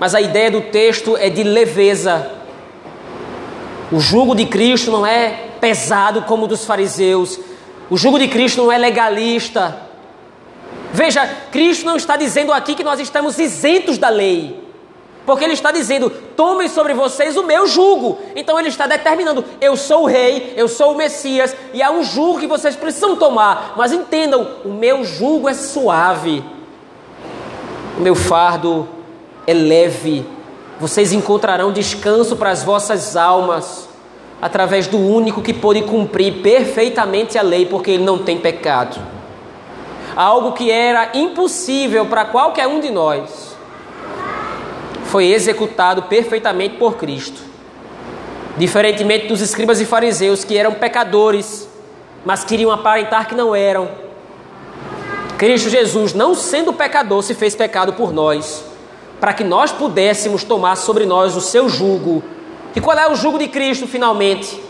Mas 0.00 0.14
a 0.14 0.20
ideia 0.20 0.50
do 0.50 0.60
texto 0.60 1.16
é 1.16 1.30
de 1.30 1.42
leveza. 1.42 2.32
O 3.92 4.00
jugo 4.00 4.34
de 4.34 4.44
Cristo 4.44 4.90
não 4.90 5.06
é 5.06 5.47
pesado 5.60 6.22
como 6.22 6.44
o 6.44 6.48
dos 6.48 6.64
fariseus. 6.64 7.38
O 7.90 7.96
jugo 7.96 8.18
de 8.18 8.28
Cristo 8.28 8.62
não 8.62 8.72
é 8.72 8.78
legalista. 8.78 9.82
Veja, 10.92 11.26
Cristo 11.50 11.84
não 11.84 11.96
está 11.96 12.16
dizendo 12.16 12.52
aqui 12.52 12.74
que 12.74 12.84
nós 12.84 13.00
estamos 13.00 13.38
isentos 13.38 13.98
da 13.98 14.08
lei. 14.08 14.68
Porque 15.28 15.44
ele 15.44 15.52
está 15.52 15.70
dizendo: 15.70 16.08
tomem 16.34 16.68
sobre 16.68 16.94
vocês 16.94 17.36
o 17.36 17.42
meu 17.42 17.66
jugo. 17.66 18.18
Então 18.34 18.58
ele 18.58 18.68
está 18.68 18.86
determinando: 18.86 19.44
eu 19.60 19.76
sou 19.76 20.04
o 20.04 20.06
rei, 20.06 20.54
eu 20.56 20.66
sou 20.68 20.92
o 20.92 20.96
Messias, 20.96 21.54
e 21.74 21.82
há 21.82 21.90
um 21.90 22.02
jugo 22.02 22.40
que 22.40 22.46
vocês 22.46 22.74
precisam 22.74 23.16
tomar. 23.16 23.74
Mas 23.76 23.92
entendam: 23.92 24.48
o 24.64 24.70
meu 24.70 25.04
jugo 25.04 25.48
é 25.48 25.54
suave, 25.54 26.42
o 27.98 28.00
meu 28.00 28.14
fardo 28.14 28.88
é 29.46 29.52
leve. 29.52 30.26
Vocês 30.80 31.12
encontrarão 31.12 31.72
descanso 31.72 32.36
para 32.36 32.50
as 32.50 32.62
vossas 32.62 33.16
almas, 33.16 33.87
através 34.40 34.86
do 34.86 34.98
único 34.98 35.42
que 35.42 35.52
pôde 35.52 35.82
cumprir 35.82 36.42
perfeitamente 36.42 37.36
a 37.38 37.42
lei, 37.42 37.66
porque 37.66 37.92
ele 37.92 38.04
não 38.04 38.18
tem 38.18 38.38
pecado. 38.38 39.00
Algo 40.14 40.52
que 40.52 40.70
era 40.70 41.10
impossível 41.14 42.06
para 42.06 42.24
qualquer 42.24 42.66
um 42.66 42.80
de 42.80 42.90
nós 42.90 43.56
foi 45.04 45.26
executado 45.26 46.02
perfeitamente 46.02 46.76
por 46.76 46.96
Cristo. 46.96 47.40
Diferentemente 48.56 49.26
dos 49.26 49.40
escribas 49.40 49.80
e 49.80 49.84
fariseus 49.84 50.44
que 50.44 50.56
eram 50.56 50.74
pecadores, 50.74 51.68
mas 52.24 52.44
queriam 52.44 52.70
aparentar 52.70 53.28
que 53.28 53.34
não 53.34 53.54
eram. 53.54 53.88
Cristo 55.38 55.70
Jesus, 55.70 56.12
não 56.12 56.34
sendo 56.34 56.72
pecador, 56.72 57.22
se 57.22 57.32
fez 57.32 57.54
pecado 57.54 57.92
por 57.92 58.12
nós, 58.12 58.64
para 59.20 59.32
que 59.32 59.44
nós 59.44 59.70
pudéssemos 59.70 60.42
tomar 60.42 60.76
sobre 60.76 61.06
nós 61.06 61.36
o 61.36 61.40
seu 61.40 61.68
jugo. 61.68 62.22
E 62.74 62.80
qual 62.80 62.98
é 62.98 63.10
o 63.10 63.14
jugo 63.14 63.38
de 63.38 63.48
Cristo 63.48 63.86
finalmente? 63.86 64.62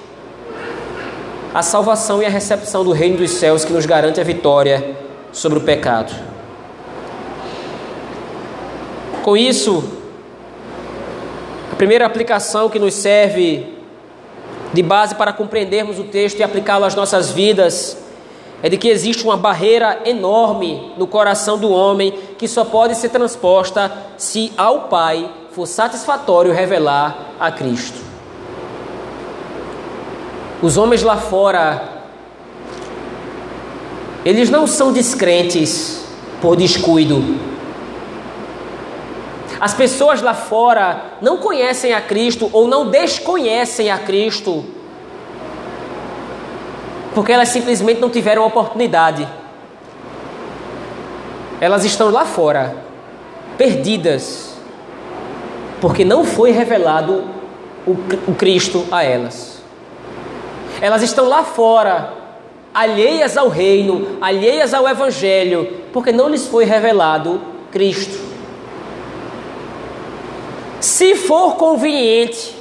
A 1.55 1.63
salvação 1.63 2.23
e 2.23 2.27
a 2.27 2.31
recepção 2.31 2.85
do 2.85 2.93
reino 2.93 3.17
dos 3.19 3.31
céus 3.33 3.65
que 3.65 3.73
nos 3.73 3.87
garante 3.87 4.21
a 4.21 4.25
vitória 4.25 4.97
sobre 5.33 5.59
o 5.59 5.63
pecado. 5.63 6.15
Com 9.23 9.37
isso, 9.37 9.99
primeira 11.79 12.05
aplicação 12.05 12.69
que 12.69 12.79
nos 12.79 12.93
serve 12.95 13.79
de 14.75 14.83
base 14.83 15.15
para 15.15 15.33
compreendermos 15.33 15.97
o 16.01 16.05
texto 16.05 16.41
e 16.41 16.43
aplicá-lo 16.43 16.85
às 16.85 16.97
nossas 16.97 17.31
vidas 17.31 17.97
é 18.61 18.69
de 18.69 18.77
que 18.77 18.89
existe 18.89 19.23
uma 19.23 19.37
barreira 19.37 20.01
enorme 20.05 20.93
no 20.99 21.07
coração 21.07 21.57
do 21.57 21.71
homem 21.71 22.13
que 22.37 22.49
só 22.49 22.65
pode 22.65 22.97
ser 22.97 23.11
transposta 23.11 23.93
se 24.17 24.53
ao 24.57 24.89
Pai 24.89 25.31
for 25.59 25.67
satisfatório 25.67 26.53
revelar 26.53 27.33
a 27.41 27.51
Cristo. 27.51 27.99
Os 30.63 30.77
homens 30.77 31.03
lá 31.03 31.17
fora, 31.17 32.05
eles 34.25 34.51
não 34.51 34.69
são 34.69 34.93
descrentes 34.93 36.05
por 36.41 36.55
descuido, 36.55 37.25
as 39.61 39.75
pessoas 39.75 40.23
lá 40.23 40.33
fora 40.33 41.15
não 41.21 41.39
conhecem 41.39 41.93
a 41.93 42.01
Cristo 42.01 42.49
ou 42.53 42.69
não 42.69 42.89
desconhecem 42.89 43.91
a 43.91 43.99
Cristo 43.99 44.65
porque 47.13 47.33
elas 47.33 47.49
simplesmente 47.49 48.01
não 48.01 48.09
tiveram 48.09 48.47
oportunidade. 48.47 49.27
Elas 51.61 51.85
estão 51.85 52.11
lá 52.11 52.25
fora, 52.25 52.77
perdidas, 53.57 54.58
porque 55.81 56.05
não 56.05 56.25
foi 56.25 56.51
revelado 56.51 57.25
o, 57.87 58.35
Cristo 58.35 58.87
a 58.91 59.03
elas. 59.03 59.63
Elas 60.81 61.03
estão 61.03 61.29
lá 61.29 61.43
fora, 61.43 62.13
alheias 62.73 63.37
ao 63.37 63.49
reino, 63.49 64.19
alheias 64.21 64.75
ao 64.75 64.89
Evangelho, 64.89 65.69
porque 65.93 66.13
não 66.13 66.29
lhes 66.29 66.47
foi 66.47 66.65
revelado 66.65 67.41
Cristo. 67.71 68.29
Se 70.81 71.15
for 71.17 71.57
conveniente 71.57 72.55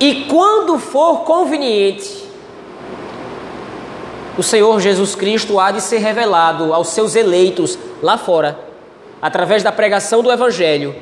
e 0.00 0.24
quando 0.24 0.78
for 0.78 1.20
conveniente, 1.20 2.26
o 4.36 4.42
Senhor 4.42 4.80
Jesus 4.80 5.14
Cristo 5.14 5.58
há 5.58 5.70
de 5.70 5.80
ser 5.80 5.98
revelado 5.98 6.72
aos 6.72 6.88
seus 6.88 7.14
eleitos 7.14 7.78
lá 8.02 8.16
fora, 8.16 8.58
através 9.20 9.62
da 9.62 9.72
pregação 9.72 10.22
do 10.22 10.30
Evangelho, 10.30 10.94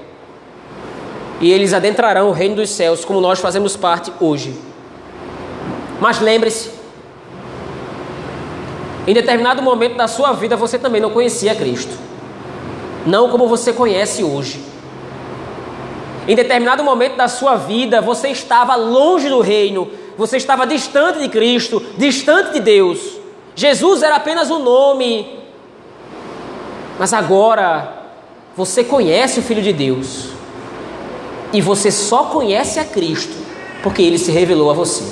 e 1.41 1.53
eles 1.53 1.75
adentrarão 1.75 2.29
o 2.29 2.33
reino 2.33 2.57
dos 2.57 2.71
céus, 2.71 3.05
como 3.05 3.21
nós 3.21 3.39
fazemos 3.39 3.77
parte 3.77 4.13
hoje. 4.21 4.55
Mas 6.01 6.21
lembre-se, 6.21 6.71
em 9.07 9.15
determinado 9.15 9.63
momento 9.63 9.97
da 9.97 10.09
sua 10.09 10.33
vida 10.33 10.57
você 10.57 10.79
também 10.79 11.01
não 11.01 11.11
conhecia 11.11 11.55
Cristo, 11.55 11.97
não 13.07 13.29
como 13.29 13.47
você 13.47 13.73
conhece 13.73 14.25
hoje. 14.25 14.61
Em 16.29 16.35
determinado 16.35 16.83
momento 16.83 17.17
da 17.17 17.29
sua 17.29 17.55
vida, 17.55 18.01
você 18.01 18.29
estava 18.29 18.75
longe 18.75 19.29
do 19.29 19.41
reino, 19.41 19.89
você 20.19 20.37
estava 20.37 20.67
distante 20.67 21.21
de 21.21 21.29
Cristo, 21.29 21.81
distante 21.97 22.55
de 22.55 22.61
Deus. 22.61 22.99
Jesus 23.55 24.03
era 24.03 24.17
apenas 24.17 24.51
um 24.51 24.59
nome. 24.59 25.39
Mas 26.99 27.13
agora, 27.13 27.93
você 28.57 28.83
conhece 28.83 29.39
o 29.39 29.43
Filho 29.43 29.63
de 29.63 29.73
Deus. 29.73 30.36
E 31.53 31.61
você 31.61 31.91
só 31.91 32.25
conhece 32.25 32.79
a 32.79 32.85
Cristo 32.85 33.35
porque 33.83 34.03
ele 34.03 34.19
se 34.19 34.33
revelou 34.33 34.71
a 34.71 34.75
você. 34.75 35.05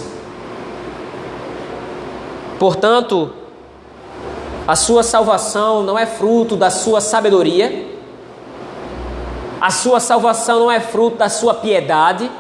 Portanto, 2.59 3.33
a 4.67 4.75
sua 4.75 5.03
salvação 5.03 5.83
não 5.83 5.99
é 5.99 6.07
fruto 6.07 6.57
da 6.57 6.71
sua 6.71 7.01
sabedoria, 7.01 7.87
a 9.61 9.71
sua 9.71 10.01
salvação 10.01 10.61
não 10.61 10.71
é 10.71 10.81
fruto 10.81 11.19
da 11.19 11.29
sua 11.29 11.55
piedade, 11.55 12.31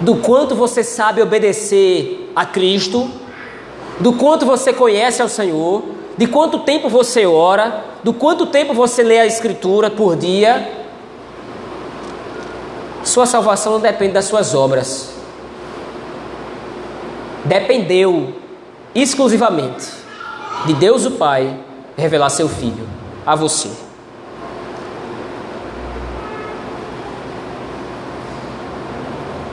do 0.00 0.16
quanto 0.16 0.54
você 0.54 0.84
sabe 0.84 1.20
obedecer 1.20 2.30
a 2.34 2.46
Cristo, 2.46 3.10
do 3.98 4.12
quanto 4.12 4.46
você 4.46 4.72
conhece 4.72 5.20
ao 5.20 5.28
Senhor, 5.28 5.82
de 6.16 6.26
quanto 6.26 6.60
tempo 6.60 6.88
você 6.88 7.26
ora, 7.26 7.84
do 8.02 8.12
quanto 8.12 8.46
tempo 8.46 8.72
você 8.72 9.02
lê 9.02 9.18
a 9.18 9.26
Escritura 9.26 9.90
por 9.90 10.16
dia. 10.16 10.77
Sua 13.08 13.24
salvação 13.24 13.72
não 13.72 13.80
depende 13.80 14.12
das 14.12 14.26
suas 14.26 14.54
obras. 14.54 15.14
Dependeu 17.42 18.34
exclusivamente 18.94 19.86
de 20.66 20.74
Deus 20.74 21.06
o 21.06 21.12
Pai 21.12 21.58
revelar 21.96 22.28
seu 22.28 22.50
Filho 22.50 22.86
a 23.24 23.34
você. 23.34 23.70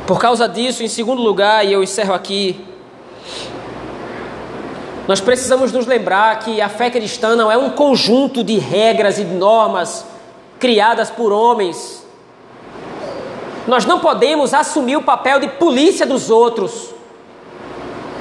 Por 0.06 0.20
causa 0.20 0.50
disso, 0.50 0.84
em 0.84 0.90
segundo 0.90 1.22
lugar, 1.22 1.66
e 1.66 1.72
eu 1.72 1.82
encerro 1.82 2.14
aqui, 2.14 2.62
nós 5.08 5.22
precisamos 5.22 5.72
nos 5.72 5.88
lembrar 5.88 6.40
que 6.40 6.60
a 6.60 6.68
fé 6.68 6.90
cristã 6.90 7.38
não 7.38 7.50
é 7.50 7.58
um 7.58 7.70
conjunto 7.70 8.44
de 8.44 8.58
regras 8.58 9.18
e 9.18 9.24
normas 9.24 10.06
criadas 10.60 11.10
por 11.10 11.32
homens. 11.32 12.05
Nós 13.68 13.86
não 13.86 14.00
podemos 14.00 14.54
assumir 14.54 14.98
o 14.98 15.02
papel 15.02 15.40
de 15.40 15.48
polícia 15.48 16.06
dos 16.06 16.30
outros, 16.30 16.94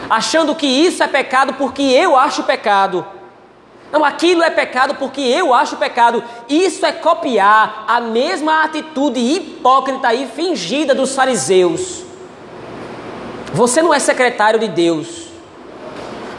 achando 0.08 0.54
que 0.54 0.66
isso 0.66 1.02
é 1.02 1.06
pecado 1.06 1.54
porque 1.54 1.82
eu 1.82 2.16
acho 2.16 2.42
pecado. 2.44 3.04
Não, 3.92 4.04
aquilo 4.04 4.42
é 4.42 4.50
pecado 4.50 4.96
porque 4.96 5.20
eu 5.20 5.54
acho 5.54 5.76
pecado. 5.76 6.24
Isso 6.48 6.84
é 6.84 6.90
copiar 6.90 7.84
a 7.86 8.00
mesma 8.00 8.64
atitude 8.64 9.20
hipócrita 9.20 10.12
e 10.12 10.26
fingida 10.26 10.94
dos 10.94 11.14
fariseus. 11.14 12.02
Você 13.52 13.80
não 13.80 13.94
é 13.94 14.00
secretário 14.00 14.58
de 14.58 14.66
Deus 14.66 15.28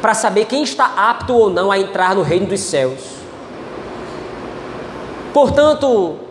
para 0.01 0.13
saber 0.13 0.45
quem 0.45 0.63
está 0.63 0.85
apto 0.97 1.33
ou 1.33 1.49
não 1.49 1.71
a 1.71 1.79
entrar 1.79 2.13
no 2.13 2.23
reino 2.23 2.47
dos 2.47 2.59
céus. 2.59 2.99
Portanto, 5.33 6.24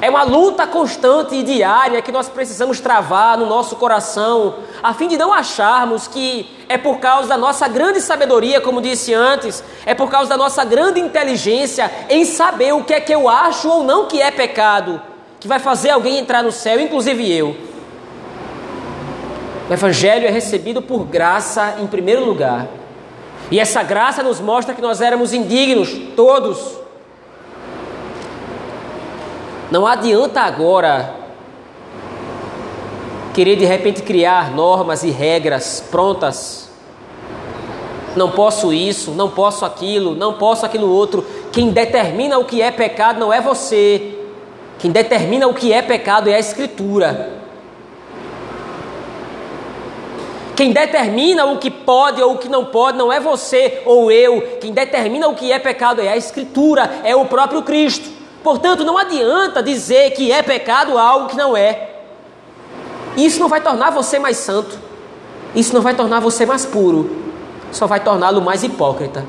é 0.00 0.10
uma 0.10 0.22
luta 0.22 0.66
constante 0.66 1.34
e 1.34 1.42
diária 1.42 2.02
que 2.02 2.12
nós 2.12 2.28
precisamos 2.28 2.80
travar 2.80 3.38
no 3.38 3.46
nosso 3.46 3.76
coração, 3.76 4.56
a 4.82 4.92
fim 4.92 5.08
de 5.08 5.16
não 5.16 5.32
acharmos 5.32 6.06
que 6.06 6.54
é 6.68 6.76
por 6.76 6.98
causa 6.98 7.28
da 7.28 7.38
nossa 7.38 7.66
grande 7.66 8.00
sabedoria, 8.00 8.60
como 8.60 8.82
disse 8.82 9.14
antes, 9.14 9.64
é 9.86 9.94
por 9.94 10.10
causa 10.10 10.28
da 10.28 10.36
nossa 10.36 10.64
grande 10.64 11.00
inteligência 11.00 11.90
em 12.10 12.24
saber 12.24 12.74
o 12.74 12.84
que 12.84 12.92
é 12.92 13.00
que 13.00 13.14
eu 13.14 13.28
acho 13.28 13.68
ou 13.68 13.84
não 13.84 14.06
que 14.06 14.20
é 14.20 14.30
pecado, 14.30 15.00
que 15.40 15.48
vai 15.48 15.58
fazer 15.58 15.90
alguém 15.90 16.18
entrar 16.18 16.42
no 16.42 16.52
céu, 16.52 16.78
inclusive 16.78 17.32
eu. 17.32 17.56
O 19.68 19.72
Evangelho 19.72 20.26
é 20.26 20.30
recebido 20.30 20.82
por 20.82 21.04
graça 21.04 21.76
em 21.80 21.86
primeiro 21.86 22.24
lugar. 22.24 22.66
E 23.50 23.58
essa 23.58 23.82
graça 23.82 24.22
nos 24.22 24.40
mostra 24.40 24.74
que 24.74 24.82
nós 24.82 25.00
éramos 25.00 25.32
indignos, 25.32 25.90
todos. 26.14 26.85
Não 29.70 29.86
adianta 29.86 30.40
agora 30.42 31.14
querer 33.34 33.56
de 33.56 33.64
repente 33.64 34.00
criar 34.02 34.50
normas 34.52 35.02
e 35.02 35.10
regras 35.10 35.84
prontas. 35.90 36.70
Não 38.14 38.30
posso 38.30 38.72
isso, 38.72 39.10
não 39.10 39.28
posso 39.28 39.64
aquilo, 39.64 40.14
não 40.14 40.34
posso 40.34 40.64
aquilo 40.64 40.88
outro. 40.88 41.26
Quem 41.52 41.70
determina 41.70 42.38
o 42.38 42.44
que 42.44 42.62
é 42.62 42.70
pecado 42.70 43.18
não 43.18 43.32
é 43.32 43.40
você. 43.40 44.16
Quem 44.78 44.90
determina 44.90 45.48
o 45.48 45.54
que 45.54 45.72
é 45.72 45.82
pecado 45.82 46.30
é 46.30 46.36
a 46.36 46.38
Escritura. 46.38 47.34
Quem 50.54 50.72
determina 50.72 51.44
o 51.44 51.58
que 51.58 51.70
pode 51.70 52.22
ou 52.22 52.34
o 52.34 52.38
que 52.38 52.48
não 52.48 52.64
pode 52.64 52.96
não 52.96 53.12
é 53.12 53.20
você 53.20 53.82
ou 53.84 54.10
eu. 54.10 54.40
Quem 54.60 54.72
determina 54.72 55.28
o 55.28 55.34
que 55.34 55.52
é 55.52 55.58
pecado 55.58 56.00
é 56.00 56.08
a 56.08 56.16
Escritura, 56.16 57.00
é 57.04 57.14
o 57.14 57.26
próprio 57.26 57.62
Cristo. 57.62 58.15
Portanto, 58.46 58.84
não 58.84 58.96
adianta 58.96 59.60
dizer 59.60 60.12
que 60.12 60.30
é 60.30 60.40
pecado 60.40 60.96
algo 60.96 61.26
que 61.26 61.36
não 61.36 61.56
é. 61.56 61.96
Isso 63.16 63.40
não 63.40 63.48
vai 63.48 63.60
tornar 63.60 63.90
você 63.90 64.20
mais 64.20 64.36
santo. 64.36 64.78
Isso 65.52 65.74
não 65.74 65.82
vai 65.82 65.94
tornar 65.94 66.20
você 66.20 66.46
mais 66.46 66.64
puro. 66.64 67.24
Só 67.72 67.88
vai 67.88 67.98
torná-lo 67.98 68.40
mais 68.40 68.62
hipócrita. 68.62 69.26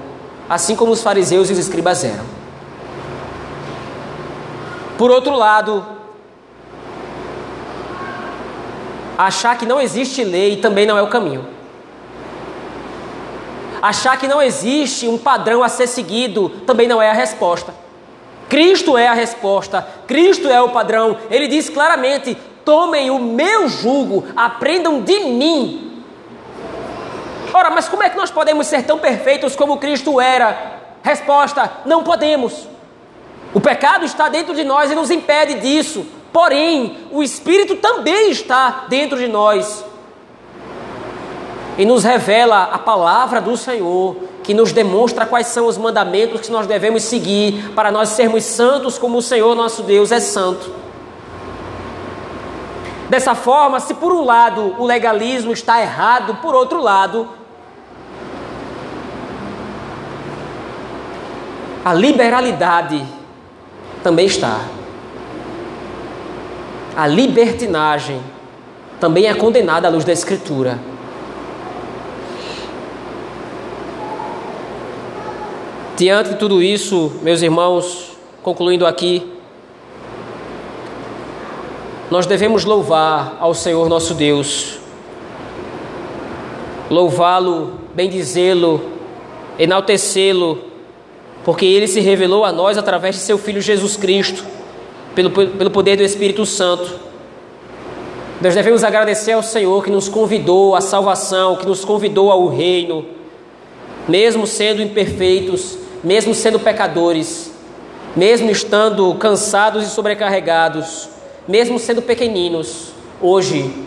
Assim 0.48 0.76
como 0.76 0.92
os 0.92 1.02
fariseus 1.02 1.50
e 1.50 1.54
os 1.54 1.58
escribas 1.58 2.04
eram. 2.04 2.24
Por 5.00 5.10
outro 5.10 5.36
lado, 5.36 5.84
Achar 9.18 9.58
que 9.58 9.66
não 9.66 9.82
existe 9.82 10.24
lei 10.24 10.58
também 10.58 10.86
não 10.86 10.96
é 10.96 11.02
o 11.02 11.08
caminho. 11.08 11.44
Achar 13.82 14.16
que 14.16 14.28
não 14.28 14.40
existe 14.40 15.08
um 15.08 15.18
padrão 15.18 15.64
a 15.64 15.70
ser 15.70 15.88
seguido 15.88 16.50
também 16.68 16.88
não 16.88 17.02
é 17.02 17.10
a 17.10 17.14
resposta. 17.14 17.87
Cristo 18.50 18.98
é 18.98 19.08
a 19.08 19.14
resposta, 19.14 19.86
Cristo 20.08 20.48
é 20.48 20.62
o 20.62 20.70
padrão. 20.70 21.18
Ele 21.30 21.48
diz 21.48 21.70
claramente: 21.70 22.36
tomem 22.64 23.10
o 23.10 23.20
meu 23.20 23.68
jugo, 23.68 24.26
aprendam 24.36 25.02
de 25.02 25.20
mim. 25.22 26.04
Ora, 27.54 27.70
mas 27.70 27.88
como 27.88 28.04
é 28.04 28.10
que 28.10 28.18
nós 28.18 28.32
podemos 28.32 28.68
ser 28.68 28.84
tão 28.84 29.00
perfeitos 29.00 29.56
como 29.56 29.78
Cristo 29.78 30.20
era? 30.22 30.80
Resposta: 31.04 31.72
não 31.86 32.04
podemos. 32.04 32.68
O 33.54 33.60
pecado 33.60 34.06
está 34.06 34.30
dentro 34.30 34.54
de 34.54 34.64
nós 34.64 34.92
e 34.92 34.96
nos 34.96 35.10
impede 35.10 35.56
disso. 35.56 36.06
Porém, 36.32 37.08
o 37.12 37.24
Espírito 37.24 37.78
também 37.78 38.30
está 38.30 38.86
dentro 38.90 39.18
de 39.18 39.28
nós 39.28 39.84
e 41.78 41.86
nos 41.86 42.04
revela 42.04 42.64
a 42.64 42.78
palavra 42.78 43.40
do 43.40 43.56
Senhor, 43.56 44.16
que 44.48 44.54
nos 44.54 44.72
demonstra 44.72 45.26
quais 45.26 45.48
são 45.48 45.68
os 45.68 45.78
mandamentos 45.78 46.40
que 46.40 46.50
nós 46.50 46.66
devemos 46.66 47.04
seguir 47.04 47.70
para 47.76 47.92
nós 47.92 48.08
sermos 48.08 48.46
santos 48.46 48.98
como 48.98 49.18
o 49.18 49.22
Senhor 49.22 49.54
nosso 49.54 49.84
Deus 49.84 50.10
é 50.10 50.22
santo. 50.22 50.72
Dessa 53.10 53.36
forma, 53.36 53.78
se 53.82 53.94
por 53.94 54.14
um 54.14 54.24
lado 54.24 54.74
o 54.80 54.86
legalismo 54.86 55.52
está 55.52 55.82
errado, 55.82 56.36
por 56.42 56.56
outro 56.56 56.82
lado, 56.82 57.28
a 61.84 61.94
liberalidade 61.94 63.06
também 64.02 64.28
está 64.28 64.62
a 66.96 67.06
libertinagem 67.06 68.22
também 68.98 69.26
é 69.26 69.34
condenada 69.34 69.88
à 69.88 69.92
luz 69.92 70.04
da 70.06 70.14
Escritura. 70.14 70.80
Diante 75.98 76.30
de 76.30 76.36
tudo 76.36 76.62
isso, 76.62 77.12
meus 77.24 77.42
irmãos, 77.42 78.12
concluindo 78.44 78.86
aqui, 78.86 79.34
nós 82.12 82.28
devemos 82.28 82.66
louvar 82.66 83.36
ao 83.40 83.56
Senhor 83.56 83.90
nosso 83.90 84.14
Deus, 84.14 84.78
louvá-lo, 86.88 87.80
bendizê-lo, 87.96 88.80
enaltecê-lo, 89.58 90.60
porque 91.44 91.66
ele 91.66 91.88
se 91.88 92.00
revelou 92.00 92.46
a 92.46 92.52
nós 92.52 92.78
através 92.78 93.16
de 93.16 93.22
seu 93.22 93.40
Filho 93.40 93.60
Jesus 93.60 93.98
Cristo 93.98 94.46
pelo, 95.16 95.32
pelo 95.32 95.72
poder 95.72 95.98
do 95.98 96.04
Espírito 96.04 96.46
Santo. 96.46 96.94
Nós 98.40 98.54
devemos 98.54 98.84
agradecer 98.84 99.32
ao 99.32 99.42
Senhor 99.42 99.84
que 99.84 99.90
nos 99.90 100.08
convidou 100.08 100.76
à 100.76 100.80
salvação, 100.80 101.56
que 101.56 101.66
nos 101.66 101.84
convidou 101.84 102.32
ao 102.32 102.46
reino, 102.46 103.04
mesmo 104.08 104.46
sendo 104.46 104.80
imperfeitos, 104.80 105.87
mesmo 106.08 106.34
sendo 106.34 106.58
pecadores, 106.58 107.52
mesmo 108.16 108.50
estando 108.50 109.14
cansados 109.16 109.86
e 109.86 109.90
sobrecarregados, 109.90 111.10
mesmo 111.46 111.78
sendo 111.78 112.02
pequeninos, 112.02 112.94
hoje 113.22 113.86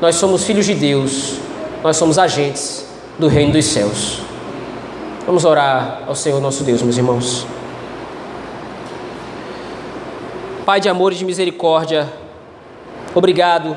nós 0.00 0.16
somos 0.16 0.42
filhos 0.42 0.66
de 0.66 0.74
Deus, 0.74 1.36
nós 1.80 1.96
somos 1.96 2.18
agentes 2.18 2.84
do 3.16 3.28
reino 3.28 3.52
dos 3.52 3.64
céus. 3.66 4.18
Vamos 5.24 5.44
orar 5.44 6.02
ao 6.08 6.16
Senhor 6.16 6.40
nosso 6.40 6.64
Deus, 6.64 6.82
meus 6.82 6.96
irmãos. 6.96 7.46
Pai 10.66 10.80
de 10.80 10.88
amor 10.88 11.12
e 11.12 11.16
de 11.16 11.24
misericórdia, 11.24 12.12
obrigado. 13.14 13.76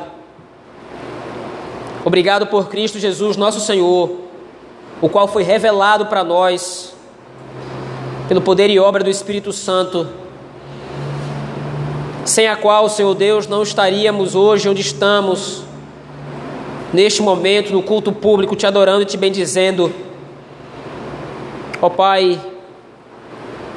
Obrigado 2.03 2.47
por 2.47 2.67
Cristo 2.67 2.97
Jesus, 2.97 3.37
nosso 3.37 3.59
Senhor, 3.59 4.09
o 4.99 5.07
qual 5.07 5.27
foi 5.27 5.43
revelado 5.43 6.07
para 6.07 6.23
nós 6.23 6.94
pelo 8.27 8.41
poder 8.41 8.69
e 8.69 8.79
obra 8.79 9.03
do 9.03 9.09
Espírito 9.09 9.53
Santo, 9.53 10.07
sem 12.25 12.47
a 12.47 12.55
qual, 12.55 12.89
Senhor 12.89 13.13
Deus, 13.13 13.45
não 13.45 13.61
estaríamos 13.61 14.33
hoje 14.33 14.67
onde 14.67 14.81
estamos, 14.81 15.63
neste 16.91 17.21
momento, 17.21 17.71
no 17.71 17.83
culto 17.83 18.11
público, 18.11 18.55
te 18.55 18.65
adorando 18.65 19.03
e 19.03 19.05
te 19.05 19.15
bendizendo. 19.15 19.93
Ó 21.79 21.89
Pai, 21.89 22.41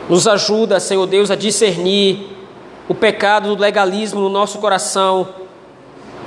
nos 0.08 0.26
ajuda, 0.26 0.80
Senhor 0.80 1.06
Deus, 1.06 1.30
a 1.30 1.34
discernir 1.34 2.26
o 2.88 2.94
pecado 2.94 3.54
do 3.54 3.60
legalismo 3.60 4.20
no 4.20 4.30
nosso 4.30 4.58
coração. 4.58 5.28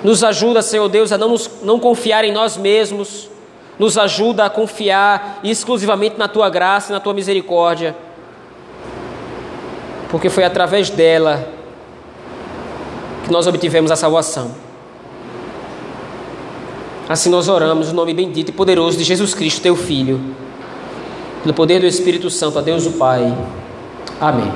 Nos 0.04 0.24
ajuda, 0.24 0.62
Senhor 0.62 0.88
Deus, 0.88 1.12
a 1.12 1.18
não, 1.18 1.30
nos, 1.30 1.50
não 1.64 1.80
confiar 1.80 2.24
em 2.24 2.32
nós 2.32 2.56
mesmos. 2.56 3.30
Nos 3.80 3.98
ajuda 3.98 4.46
a 4.46 4.50
confiar 4.50 5.40
exclusivamente 5.44 6.20
na 6.20 6.28
tua 6.28 6.52
graça 6.52 6.92
e 6.92 6.94
na 6.94 7.00
tua 7.00 7.16
misericórdia. 7.16 7.96
Porque 10.12 10.30
foi 10.30 10.44
através 10.44 10.90
dela 10.90 11.48
que 13.24 13.32
nós 13.32 13.48
obtivemos 13.48 13.90
a 13.90 13.96
salvação. 13.96 14.52
Assim 17.08 17.30
nós 17.30 17.48
oramos 17.48 17.88
no 17.88 17.94
nome 17.94 18.14
bendito 18.14 18.50
e 18.50 18.52
poderoso 18.52 18.98
de 18.98 19.04
Jesus 19.04 19.34
Cristo, 19.34 19.62
teu 19.62 19.76
Filho. 19.76 20.20
Pelo 21.42 21.54
poder 21.54 21.80
do 21.80 21.88
Espírito 21.88 22.30
Santo, 22.30 22.60
a 22.60 22.62
Deus 22.62 22.86
o 22.86 22.92
Pai. 22.92 23.36
Amém. 24.20 24.52